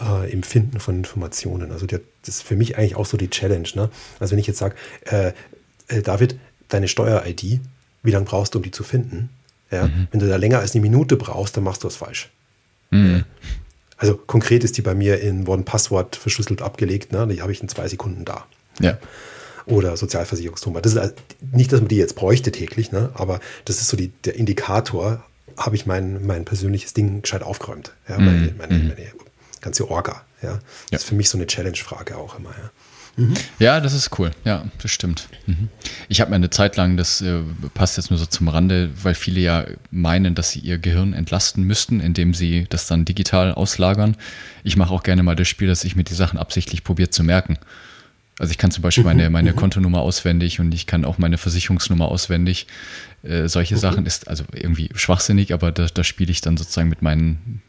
äh, 0.00 0.30
im 0.30 0.44
Finden 0.44 0.78
von 0.78 0.98
Informationen. 0.98 1.72
Also 1.72 1.86
das 1.86 2.00
ist 2.26 2.42
für 2.42 2.54
mich 2.54 2.78
eigentlich 2.78 2.94
auch 2.94 3.06
so 3.06 3.16
die 3.16 3.30
Challenge. 3.30 3.68
Ne? 3.74 3.90
Also 4.20 4.32
wenn 4.32 4.38
ich 4.38 4.46
jetzt 4.46 4.58
sage, 4.58 4.76
äh, 5.06 5.32
äh, 5.88 6.02
David, 6.02 6.36
deine 6.68 6.86
Steuer-ID, 6.86 7.60
wie 8.04 8.10
lange 8.12 8.26
brauchst 8.26 8.54
du, 8.54 8.60
um 8.60 8.62
die 8.62 8.70
zu 8.70 8.84
finden? 8.84 9.28
Ja? 9.72 9.88
Mhm. 9.88 10.06
Wenn 10.12 10.20
du 10.20 10.28
da 10.28 10.36
länger 10.36 10.60
als 10.60 10.72
eine 10.74 10.82
Minute 10.82 11.16
brauchst, 11.16 11.56
dann 11.56 11.64
machst 11.64 11.82
du 11.82 11.88
es 11.88 11.96
falsch. 11.96 12.30
Mhm. 12.90 13.24
Also 14.02 14.16
konkret 14.16 14.64
ist 14.64 14.76
die 14.76 14.82
bei 14.82 14.94
mir 14.94 15.20
in 15.20 15.46
One-Passwort 15.46 16.16
verschlüsselt 16.16 16.60
abgelegt. 16.60 17.12
Ne? 17.12 17.28
Die 17.28 17.40
habe 17.40 17.52
ich 17.52 17.62
in 17.62 17.68
zwei 17.68 17.86
Sekunden 17.86 18.24
da. 18.24 18.46
Ja. 18.80 18.98
Oder 19.66 19.96
Sozialversicherungsnummer. 19.96 20.80
Das 20.80 20.94
ist 20.94 21.14
nicht, 21.52 21.72
dass 21.72 21.80
man 21.80 21.88
die 21.88 21.96
jetzt 21.96 22.16
bräuchte 22.16 22.50
täglich, 22.50 22.90
ne? 22.90 23.10
aber 23.14 23.38
das 23.64 23.80
ist 23.80 23.88
so 23.88 23.96
die, 23.96 24.08
der 24.08 24.34
Indikator, 24.34 25.24
habe 25.56 25.76
ich 25.76 25.86
mein, 25.86 26.26
mein 26.26 26.44
persönliches 26.44 26.94
Ding 26.94 27.22
gescheit 27.22 27.44
aufgeräumt. 27.44 27.92
Ja? 28.08 28.18
Mhm. 28.18 28.24
Meine, 28.24 28.54
meine, 28.58 28.74
mhm. 28.74 28.88
meine 28.88 29.06
ganze 29.60 29.88
Orga. 29.88 30.24
Ja? 30.42 30.54
Das 30.54 30.62
ja. 30.90 30.98
ist 30.98 31.04
für 31.04 31.14
mich 31.14 31.28
so 31.28 31.38
eine 31.38 31.46
Challenge-Frage 31.46 32.16
auch 32.16 32.36
immer. 32.36 32.50
Ja. 32.50 32.70
Mhm. 33.16 33.34
Ja, 33.58 33.80
das 33.80 33.92
ist 33.92 34.18
cool. 34.18 34.30
Ja, 34.44 34.64
das 34.80 34.90
stimmt. 34.90 35.28
Mhm. 35.46 35.68
Ich 36.08 36.20
habe 36.20 36.30
mir 36.30 36.36
eine 36.36 36.50
Zeit 36.50 36.76
lang, 36.76 36.96
das 36.96 37.20
äh, 37.20 37.40
passt 37.74 37.96
jetzt 37.96 38.10
nur 38.10 38.18
so 38.18 38.26
zum 38.26 38.48
Rande, 38.48 38.90
weil 39.02 39.14
viele 39.14 39.40
ja 39.40 39.66
meinen, 39.90 40.34
dass 40.34 40.50
sie 40.50 40.60
ihr 40.60 40.78
Gehirn 40.78 41.12
entlasten 41.12 41.64
müssten, 41.64 42.00
indem 42.00 42.32
sie 42.32 42.66
das 42.70 42.86
dann 42.86 43.04
digital 43.04 43.52
auslagern. 43.52 44.16
Ich 44.64 44.76
mache 44.76 44.92
auch 44.92 45.02
gerne 45.02 45.22
mal 45.22 45.36
das 45.36 45.48
Spiel, 45.48 45.68
dass 45.68 45.84
ich 45.84 45.94
mir 45.94 46.04
die 46.04 46.14
Sachen 46.14 46.38
absichtlich 46.38 46.84
probiere 46.84 47.10
zu 47.10 47.22
merken. 47.22 47.58
Also 48.38 48.50
ich 48.50 48.58
kann 48.58 48.70
zum 48.70 48.82
Beispiel 48.82 49.04
meine, 49.04 49.26
mhm. 49.26 49.32
meine 49.32 49.52
mhm. 49.52 49.56
Kontonummer 49.56 50.00
auswendig 50.00 50.58
und 50.58 50.72
ich 50.72 50.86
kann 50.86 51.04
auch 51.04 51.18
meine 51.18 51.36
Versicherungsnummer 51.36 52.08
auswendig. 52.08 52.66
Äh, 53.22 53.46
solche. 53.46 53.76
Sachen 53.76 54.06
ist 54.06 54.26
also 54.26 54.44
irgendwie 54.52 54.88
schwachsinnig, 54.94 55.52
aber 55.52 55.70
da, 55.70 55.86
da 55.86 56.02
spiele 56.02 56.30
ich 56.30 56.40
dann 56.40 56.56
sozusagen 56.56 56.88
mit 56.88 57.02
meinen 57.02 57.62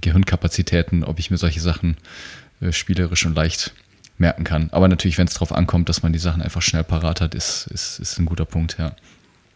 Gehirnkapazitäten, 0.00 1.04
ob 1.04 1.18
ich 1.18 1.30
mir 1.30 1.38
solche 1.38 1.60
Sachen 1.60 1.96
äh, 2.60 2.72
spielerisch 2.72 3.24
und 3.24 3.36
leicht 3.36 3.72
merken 4.20 4.44
kann. 4.44 4.68
Aber 4.72 4.88
natürlich, 4.88 5.18
wenn 5.18 5.26
es 5.26 5.34
darauf 5.34 5.52
ankommt, 5.52 5.88
dass 5.88 6.02
man 6.02 6.12
die 6.12 6.18
Sachen 6.18 6.42
einfach 6.42 6.62
schnell 6.62 6.84
parat 6.84 7.20
hat, 7.20 7.34
ist, 7.34 7.66
ist, 7.72 7.98
ist 7.98 8.18
ein 8.18 8.26
guter 8.26 8.44
Punkt, 8.44 8.76
ja. 8.78 8.94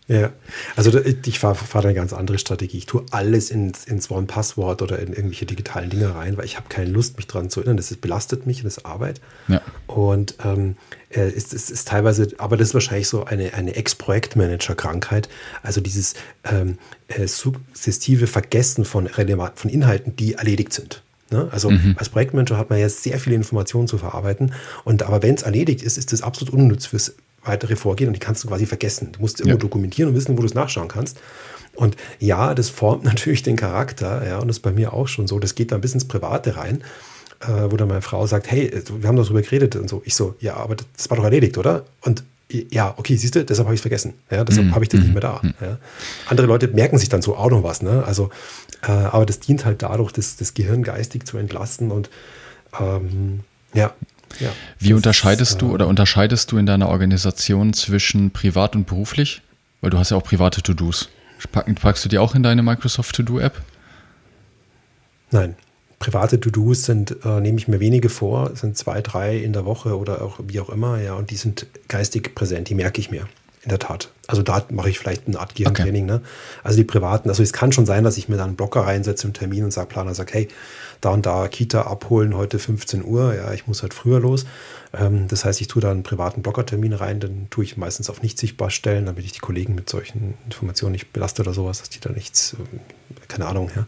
Ja, 0.07 0.33
also 0.77 1.01
ich 1.03 1.39
fahre 1.39 1.55
fahr 1.55 1.83
eine 1.83 1.95
ganz 1.95 2.13
andere 2.13 2.39
Strategie. 2.39 2.77
Ich 2.77 2.85
tue 2.85 3.07
alles 3.11 3.51
ins, 3.51 3.87
ins 3.87 4.11
One-Passwort 4.11 4.83
oder 4.83 4.99
in 4.99 5.09
irgendwelche 5.09 5.47
digitalen 5.47 5.89
Dinge 5.89 6.15
rein, 6.15 6.37
weil 6.37 6.45
ich 6.45 6.57
habe 6.57 6.69
keine 6.69 6.91
Lust, 6.91 7.17
mich 7.17 7.27
daran 7.27 7.49
zu 7.49 7.61
erinnern. 7.61 7.79
Das 7.79 7.91
ist, 7.91 8.03
belastet 8.03 8.47
mich 8.47 8.59
und 8.59 8.65
das 8.65 8.77
ist 8.77 8.85
Arbeit. 8.85 9.23
Ja. 9.49 9.63
Und 9.87 10.35
ähm, 10.45 10.77
äh, 11.09 11.31
ist, 11.31 11.55
ist, 11.55 11.71
ist 11.71 11.89
teilweise, 11.89 12.29
aber 12.37 12.59
das 12.59 12.69
ist 12.69 12.75
wahrscheinlich 12.75 13.09
so 13.09 13.25
eine, 13.25 13.55
eine 13.55 13.77
Ex-Projektmanager-Krankheit. 13.77 15.31
Also 15.63 15.81
dieses 15.81 16.13
ähm, 16.45 16.77
äh, 17.09 17.27
suggestive 17.27 18.27
Vergessen 18.27 18.85
von, 18.85 19.07
relevant, 19.07 19.59
von 19.59 19.71
Inhalten, 19.71 20.17
die 20.17 20.35
erledigt 20.35 20.75
sind. 20.75 21.03
Ne? 21.35 21.49
Also 21.51 21.71
mhm. 21.71 21.97
als 21.99 22.11
Projektmanager 22.11 22.57
hat 22.57 22.71
man 22.71 22.79
ja 22.79 22.89
sehr 22.89 23.19
viele 23.19 23.35
Informationen 23.35 23.89
zu 23.89 23.99
verarbeiten. 23.99 24.53
Und 24.85 25.03
aber 25.03 25.21
wenn 25.23 25.35
es 25.35 25.43
erledigt 25.43 25.83
ist, 25.83 25.99
ist 25.99 26.13
das 26.13 26.23
absolut 26.23 26.55
unnütz 26.55 26.87
fürs 26.87 27.17
weitere 27.43 27.75
Vorgehen 27.75 28.07
und 28.07 28.15
die 28.15 28.21
kannst 28.21 28.45
du 28.45 28.49
quasi 28.49 28.67
vergessen. 28.67 29.11
Du 29.13 29.21
musst 29.21 29.45
ja. 29.45 29.57
dokumentieren 29.57 30.11
und 30.11 30.17
wissen, 30.17 30.39
wo 30.39 30.43
du 30.43 30.47
es 30.47 30.55
nachschauen 30.55 30.87
kannst. 30.87 31.19
Und 31.75 31.97
ja, 32.21 32.55
das 32.55 32.69
formt 32.69 33.03
natürlich 33.11 33.43
den 33.43 33.57
Charakter, 33.57 34.25
ja, 34.25 34.39
und 34.39 34.47
das 34.47 34.59
ist 34.59 34.63
bei 34.63 34.71
mir 34.71 34.93
auch 34.93 35.09
schon 35.09 35.27
so. 35.27 35.41
Das 35.41 35.57
geht 35.57 35.73
dann 35.73 35.81
bis 35.81 35.93
ins 35.93 36.07
Private 36.07 36.57
rein, 36.57 36.85
äh, 37.41 37.71
wo 37.71 37.77
dann 37.77 37.89
meine 37.89 38.03
Frau 38.03 38.29
sagt, 38.29 38.49
hey, 38.49 38.71
wir 39.01 39.09
haben 39.09 39.17
darüber 39.17 39.43
geredet 39.43 39.75
und 39.75 39.91
so. 39.91 40.03
Ich 40.05 40.15
so, 40.15 40.37
ja, 40.39 40.55
aber 40.55 40.77
das 40.77 41.11
war 41.11 41.17
doch 41.17 41.25
erledigt, 41.25 41.59
oder? 41.59 41.85
Und 42.03 42.23
ja, 42.51 42.95
okay, 42.97 43.17
siehst 43.17 43.35
du, 43.35 43.45
deshalb 43.45 43.67
habe 43.67 43.75
ich 43.75 43.79
es 43.79 43.83
vergessen. 43.83 44.15
Ja, 44.31 44.45
deshalb 44.45 44.69
mhm. 44.69 44.75
habe 44.75 44.85
ich 44.85 44.89
den 44.89 45.01
nicht 45.01 45.13
mehr 45.13 45.21
da. 45.21 45.41
Mhm. 45.43 45.55
Ja. 45.61 45.79
Andere 46.29 46.47
Leute 46.47 46.69
merken 46.69 46.99
sich 46.99 47.09
dann 47.09 47.23
so 47.23 47.37
auch 47.37 47.51
noch 47.51 47.63
was, 47.63 47.83
ne? 47.83 48.05
Also, 48.07 48.31
äh, 48.83 48.91
aber 48.91 49.27
das 49.27 49.41
dient 49.41 49.65
halt 49.65 49.83
dadurch, 49.83 50.13
das, 50.13 50.37
das 50.37 50.55
Gehirn 50.55 50.83
geistig 50.83 51.27
zu 51.27 51.39
entlasten 51.39 51.91
und 51.91 52.11
ähm, 52.79 53.41
ja, 53.73 53.93
ja, 54.41 54.51
Wie 54.79 54.93
unterscheidest 54.93 55.53
ist, 55.53 55.63
du 55.63 55.73
oder 55.73 55.87
unterscheidest 55.87 56.51
du 56.53 56.59
in 56.59 56.67
deiner 56.67 56.89
Organisation 56.89 57.73
zwischen 57.73 58.31
privat 58.31 58.75
und 58.75 58.87
beruflich? 58.87 59.43
Weil 59.81 59.91
du 59.91 59.99
hast 59.99 60.11
ja 60.11 60.17
auch 60.17 60.25
private 60.25 60.63
To-Dos. 60.63 61.09
Packst 61.53 62.05
du 62.05 62.09
die 62.09 62.19
auch 62.19 62.35
in 62.35 62.43
deine 62.43 62.63
Microsoft 62.63 63.15
To-Do-App? 63.17 63.61
Nein. 65.31 65.57
Private 66.05 66.39
To-Dos 66.39 66.85
sind, 66.85 67.17
äh, 67.25 67.41
nehme 67.41 67.57
ich 67.57 67.67
mir 67.67 67.81
wenige 67.81 68.11
vor, 68.11 68.55
sind 68.55 68.77
zwei, 68.77 69.01
drei 69.01 69.39
in 69.39 69.55
der 69.55 69.65
Woche 69.65 69.97
oder 69.97 70.21
auch 70.21 70.39
wie 70.47 70.61
auch 70.61 70.69
immer, 70.69 71.01
ja, 71.01 71.15
und 71.15 71.31
die 71.31 71.37
sind 71.37 71.67
geistig 71.89 72.35
präsent, 72.35 72.69
die 72.69 72.75
merke 72.75 73.01
ich 73.01 73.11
mir. 73.11 73.27
In 73.63 73.71
der 73.71 73.79
Tat. 73.79 74.11
Also 74.27 74.43
da 74.43 74.63
mache 74.69 74.91
ich 74.91 74.99
vielleicht 74.99 75.27
eine 75.27 75.41
Art 75.41 75.55
Gehirntraining. 75.55 76.05
Okay. 76.05 76.19
Ne? 76.19 76.23
Also 76.63 76.77
die 76.77 76.85
privaten, 76.85 77.31
also 77.31 77.43
es 77.43 77.55
kann 77.55 77.73
schon 77.73 77.87
sein, 77.87 78.05
dass 78.05 78.19
ich 78.19 78.29
mir 78.29 78.37
dann 78.37 78.49
einen 78.49 78.57
Blocker 78.57 78.83
reinsetze 78.83 79.27
im 79.27 79.33
Termin 79.33 79.65
und 79.65 79.71
sage, 79.71 79.89
Planer, 79.89 80.15
sag, 80.15 80.35
hey, 80.35 80.49
da 81.01 81.09
und 81.09 81.25
da 81.25 81.49
Kita 81.49 81.81
abholen, 81.81 82.37
heute 82.37 82.59
15 82.59 83.03
Uhr, 83.03 83.35
ja, 83.35 83.55
ich 83.55 83.67
muss 83.67 83.81
halt 83.81 83.95
früher 83.95 84.21
los. 84.21 84.45
Ähm, 84.93 85.29
das 85.29 85.47
heißt, 85.47 85.63
ich 85.63 85.69
tue 85.69 85.81
da 85.81 85.91
einen 85.91 86.03
privaten 86.03 86.43
Blockertermin 86.43 86.93
rein, 86.93 87.21
dann 87.21 87.47
tue 87.49 87.65
ich 87.65 87.79
meistens 87.79 88.11
auf 88.11 88.21
nicht 88.21 88.39
sichtbar 88.39 88.69
stellen, 88.69 89.07
damit 89.07 89.25
ich 89.25 89.33
die 89.33 89.41
Kollegen 89.41 89.75
mit 89.75 89.89
solchen 89.89 90.35
Informationen 90.45 90.93
nicht 90.93 91.15
belaste 91.15 91.41
oder 91.41 91.55
sowas, 91.55 91.79
dass 91.79 91.89
die 91.89 92.01
da 92.01 92.11
nichts, 92.11 92.55
ähm, 92.59 92.81
keine 93.29 93.47
Ahnung, 93.47 93.71
ja, 93.75 93.87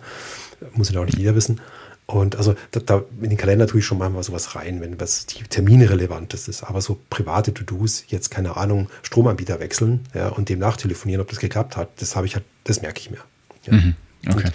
muss 0.73 0.90
ja 0.90 1.00
auch 1.00 1.04
nicht 1.04 1.18
jeder 1.18 1.35
wissen. 1.35 1.61
Und 2.06 2.36
also 2.36 2.54
da, 2.70 2.80
da, 2.80 3.02
in 3.20 3.30
den 3.30 3.36
Kalender 3.36 3.66
tue 3.66 3.80
ich 3.80 3.86
schon 3.86 3.98
manchmal 3.98 4.22
sowas 4.22 4.54
rein, 4.54 4.80
wenn 4.80 5.00
was 5.00 5.26
die 5.26 5.42
Termine 5.42 5.90
relevant 5.90 6.34
ist. 6.34 6.62
Aber 6.62 6.80
so 6.80 7.00
private 7.10 7.52
To-Dos, 7.52 8.04
jetzt 8.08 8.30
keine 8.30 8.56
Ahnung, 8.56 8.88
Stromanbieter 9.02 9.58
wechseln 9.58 10.00
ja, 10.14 10.28
und 10.28 10.48
dem 10.48 10.60
nachtelefonieren, 10.60 11.20
ob 11.20 11.28
das 11.28 11.40
geklappt 11.40 11.76
hat, 11.76 11.88
das 11.96 12.14
habe 12.14 12.26
ich 12.26 12.36
halt, 12.36 12.44
das 12.62 12.80
merke 12.80 13.00
ich 13.00 13.10
mir. 13.10 13.18
Ja. 13.64 13.72
Mhm. 13.72 13.94
Okay. 14.28 14.44
Und 14.44 14.52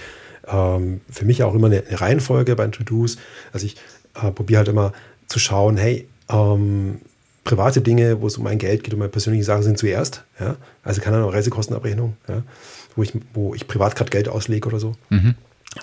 ähm, 0.48 1.02
für 1.10 1.26
mich 1.26 1.44
auch 1.44 1.54
immer 1.54 1.68
eine, 1.68 1.84
eine 1.86 2.00
Reihenfolge 2.00 2.56
bei 2.56 2.68
To-Dos. 2.68 3.18
Also 3.52 3.66
ich 3.66 3.76
äh, 4.16 4.32
probiere 4.32 4.60
halt 4.60 4.70
immer 4.70 4.94
zu 5.28 5.40
schauen, 5.40 5.76
hey, 5.76 6.08
ähm, 6.30 7.02
private 7.44 7.82
Dinge, 7.82 8.22
wo 8.22 8.28
es 8.28 8.38
um 8.38 8.44
mein 8.44 8.60
Geld 8.60 8.84
geht, 8.84 8.94
um 8.94 9.00
meine 9.00 9.10
persönlichen 9.10 9.44
Sachen 9.44 9.64
sind 9.64 9.78
zuerst. 9.78 10.24
Ja? 10.40 10.56
Also 10.84 11.02
keine 11.02 11.18
Ahnung, 11.18 11.32
Reisekostenabrechnung, 11.32 12.16
ja? 12.28 12.44
wo, 12.96 13.04
ich, 13.04 13.14
wo 13.34 13.54
ich 13.56 13.68
privat 13.68 13.96
gerade 13.96 14.10
Geld 14.10 14.30
auslege 14.30 14.68
oder 14.68 14.80
so. 14.80 14.96
Mhm. 15.10 15.36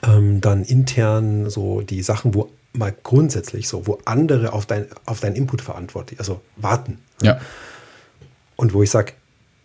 Ähm, 0.03 0.41
dann 0.41 0.65
intern 0.65 1.49
so 1.49 1.81
die 1.81 2.03
Sachen, 2.03 2.35
wo 2.35 2.51
mal 2.73 2.95
grundsätzlich 3.03 3.69
so, 3.69 3.87
wo 3.87 3.99
andere 4.05 4.53
auf, 4.53 4.67
dein, 4.67 4.87
auf 5.07 5.21
deinen 5.21 5.37
Input 5.37 5.63
verantwortlich, 5.63 6.19
also 6.21 6.41
warten. 6.57 6.99
Ja. 7.23 7.41
Und 8.57 8.75
wo 8.75 8.83
ich 8.83 8.91
sage, 8.91 9.13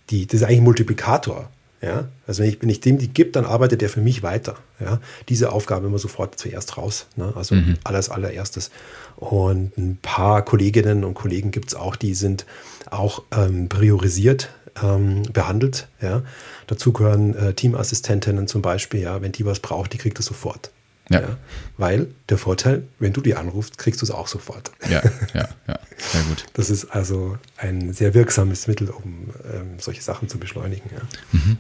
das 0.10 0.34
ist 0.34 0.44
eigentlich 0.44 0.60
ein 0.60 0.64
Multiplikator. 0.64 1.50
Ja? 1.82 2.08
Also 2.26 2.42
wenn 2.42 2.50
ich, 2.50 2.62
wenn 2.62 2.70
ich 2.70 2.80
dem 2.80 2.98
die 2.98 3.10
gibt, 3.10 3.36
dann 3.36 3.46
arbeitet 3.46 3.82
der 3.82 3.90
für 3.90 4.02
mich 4.02 4.24
weiter. 4.24 4.56
Ja? 4.80 5.00
Diese 5.30 5.52
Aufgabe 5.52 5.88
immer 5.88 6.00
sofort 6.00 6.40
zuerst 6.40 6.78
raus. 6.78 7.08
Ne? 7.16 7.34
Also 7.36 7.56
mhm. 7.56 7.78
alles 7.84 8.10
allererstes. 8.10 8.72
Und 9.18 9.78
ein 9.78 9.98
paar 10.02 10.44
Kolleginnen 10.44 11.04
und 11.04 11.14
Kollegen 11.14 11.52
gibt 11.52 11.70
es 11.70 11.76
auch, 11.76 11.96
die 11.96 12.14
sind 12.14 12.46
auch 12.90 13.24
ähm, 13.36 13.70
priorisiert 13.70 14.50
ähm, 14.82 15.24
behandelt. 15.34 15.88
Ja? 16.02 16.24
Dazu 16.68 16.94
gehören 16.94 17.36
äh, 17.36 17.54
Teamassistentinnen 17.54 18.48
zum 18.48 18.62
Beispiel. 18.62 19.02
Ja? 19.02 19.22
Wenn 19.22 19.32
die 19.32 19.46
was 19.46 19.60
braucht, 19.60 19.94
die 19.94 19.98
kriegt 19.98 20.20
es 20.20 20.26
sofort. 20.26 20.72
Ja. 21.10 21.22
ja. 21.22 21.38
Weil 21.78 22.08
der 22.30 22.38
Vorteil, 22.38 22.84
wenn 23.00 23.14
du 23.14 23.22
die 23.22 23.36
anrufst, 23.36 23.78
kriegst 23.78 24.02
du 24.02 24.06
es 24.06 24.12
auch 24.12 24.28
sofort. 24.28 24.72
Ja, 24.90 25.02
ja, 25.34 25.50
ja, 25.68 25.80
sehr 25.98 26.24
gut. 26.24 26.46
Das 26.54 26.70
ist 26.70 26.86
also 26.86 27.38
ein 27.58 27.94
sehr 27.94 28.14
wirksames 28.14 28.68
Mittel, 28.68 28.90
um 28.90 29.30
ähm, 29.54 29.80
solche 29.80 30.02
Sachen 30.02 30.30
zu 30.30 30.38
beschleunigen. 30.38 30.90
Ja. 30.94 31.02
Mhm. 31.34 31.58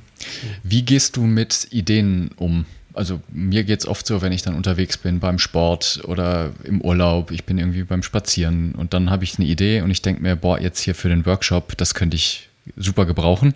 Wie 0.63 0.83
gehst 0.83 1.17
du 1.17 1.23
mit 1.23 1.67
Ideen 1.71 2.31
um? 2.37 2.65
Also 2.93 3.21
mir 3.29 3.63
geht 3.63 3.79
es 3.79 3.87
oft 3.87 4.05
so, 4.05 4.21
wenn 4.21 4.31
ich 4.31 4.43
dann 4.43 4.53
unterwegs 4.53 4.97
bin 4.97 5.19
beim 5.19 5.39
Sport 5.39 6.01
oder 6.05 6.51
im 6.63 6.79
Urlaub, 6.79 7.31
ich 7.31 7.43
bin 7.43 7.57
irgendwie 7.57 7.83
beim 7.83 8.03
Spazieren 8.03 8.73
und 8.75 8.93
dann 8.93 9.09
habe 9.09 9.23
ich 9.23 9.39
eine 9.39 9.47
Idee 9.47 9.81
und 9.81 9.89
ich 9.89 10.03
denke 10.03 10.21
mir, 10.21 10.35
boah, 10.35 10.59
jetzt 10.59 10.79
hier 10.79 10.93
für 10.93 11.09
den 11.09 11.25
Workshop, 11.25 11.75
das 11.77 11.95
könnte 11.95 12.15
ich 12.15 12.49
super 12.75 13.05
gebrauchen 13.05 13.53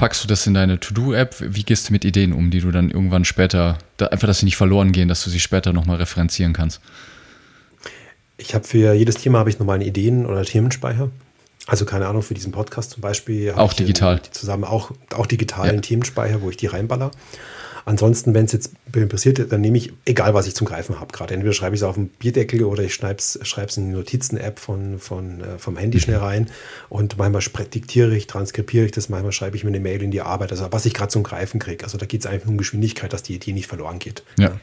packst 0.00 0.24
du 0.24 0.28
das 0.28 0.46
in 0.46 0.54
deine 0.54 0.80
To-Do-App? 0.80 1.36
Wie 1.40 1.62
gehst 1.62 1.88
du 1.88 1.92
mit 1.92 2.06
Ideen 2.06 2.32
um, 2.32 2.50
die 2.50 2.60
du 2.60 2.70
dann 2.70 2.90
irgendwann 2.90 3.26
später, 3.26 3.76
da, 3.98 4.06
einfach, 4.06 4.26
dass 4.26 4.38
sie 4.38 4.46
nicht 4.46 4.56
verloren 4.56 4.92
gehen, 4.92 5.08
dass 5.08 5.22
du 5.22 5.28
sie 5.28 5.40
später 5.40 5.74
nochmal 5.74 5.98
referenzieren 5.98 6.54
kannst? 6.54 6.80
Ich 8.38 8.54
habe 8.54 8.66
für 8.66 8.94
jedes 8.94 9.16
Thema 9.16 9.40
habe 9.40 9.50
ich 9.50 9.58
nochmal 9.58 9.74
einen 9.74 9.86
Ideen- 9.86 10.24
oder 10.24 10.42
Themenspeicher. 10.42 11.10
Also 11.66 11.84
keine 11.84 12.06
Ahnung, 12.06 12.22
für 12.22 12.32
diesen 12.32 12.50
Podcast 12.50 12.92
zum 12.92 13.02
Beispiel. 13.02 13.52
Auch 13.52 13.74
digital. 13.74 14.20
Den, 14.20 14.32
zusammen 14.32 14.64
auch, 14.64 14.92
auch 15.14 15.26
digitalen 15.26 15.76
ja. 15.76 15.80
Themenspeicher, 15.82 16.40
wo 16.40 16.48
ich 16.48 16.56
die 16.56 16.66
reinballer. 16.66 17.10
Ansonsten, 17.84 18.34
wenn 18.34 18.44
es 18.44 18.52
jetzt 18.52 18.72
interessiert, 18.94 19.52
dann 19.52 19.60
nehme 19.60 19.78
ich, 19.78 19.92
egal 20.04 20.34
was 20.34 20.46
ich 20.46 20.54
zum 20.54 20.66
Greifen 20.66 21.00
habe, 21.00 21.12
gerade 21.12 21.34
entweder 21.34 21.52
schreibe 21.52 21.74
ich 21.74 21.80
es 21.80 21.84
auf 21.84 21.94
den 21.94 22.08
Bierdeckel 22.08 22.64
oder 22.64 22.82
ich 22.82 22.94
schreibe 22.94 23.18
es 23.18 23.76
in 23.76 23.88
die 23.88 23.94
Notizen-App 23.94 24.58
von, 24.58 24.98
von, 24.98 25.40
äh, 25.40 25.58
vom 25.58 25.76
Handy 25.76 26.00
schnell 26.00 26.18
rein 26.18 26.50
und 26.88 27.18
manchmal 27.18 27.42
diktiere 27.66 28.16
ich, 28.16 28.26
transkribiere 28.26 28.86
ich 28.86 28.92
das, 28.92 29.08
manchmal 29.08 29.32
schreibe 29.32 29.56
ich 29.56 29.64
mir 29.64 29.68
eine 29.68 29.80
Mail 29.80 30.02
in 30.02 30.10
die 30.10 30.22
Arbeit, 30.22 30.50
also 30.50 30.66
was 30.70 30.86
ich 30.86 30.94
gerade 30.94 31.10
zum 31.10 31.22
Greifen 31.22 31.60
kriege. 31.60 31.84
Also 31.84 31.98
da 31.98 32.06
geht 32.06 32.20
es 32.20 32.26
einfach 32.26 32.48
um 32.48 32.58
Geschwindigkeit, 32.58 33.12
dass 33.12 33.22
die 33.22 33.34
Idee 33.34 33.52
nicht 33.52 33.66
verloren 33.66 33.98
geht. 33.98 34.22
Ja. 34.38 34.58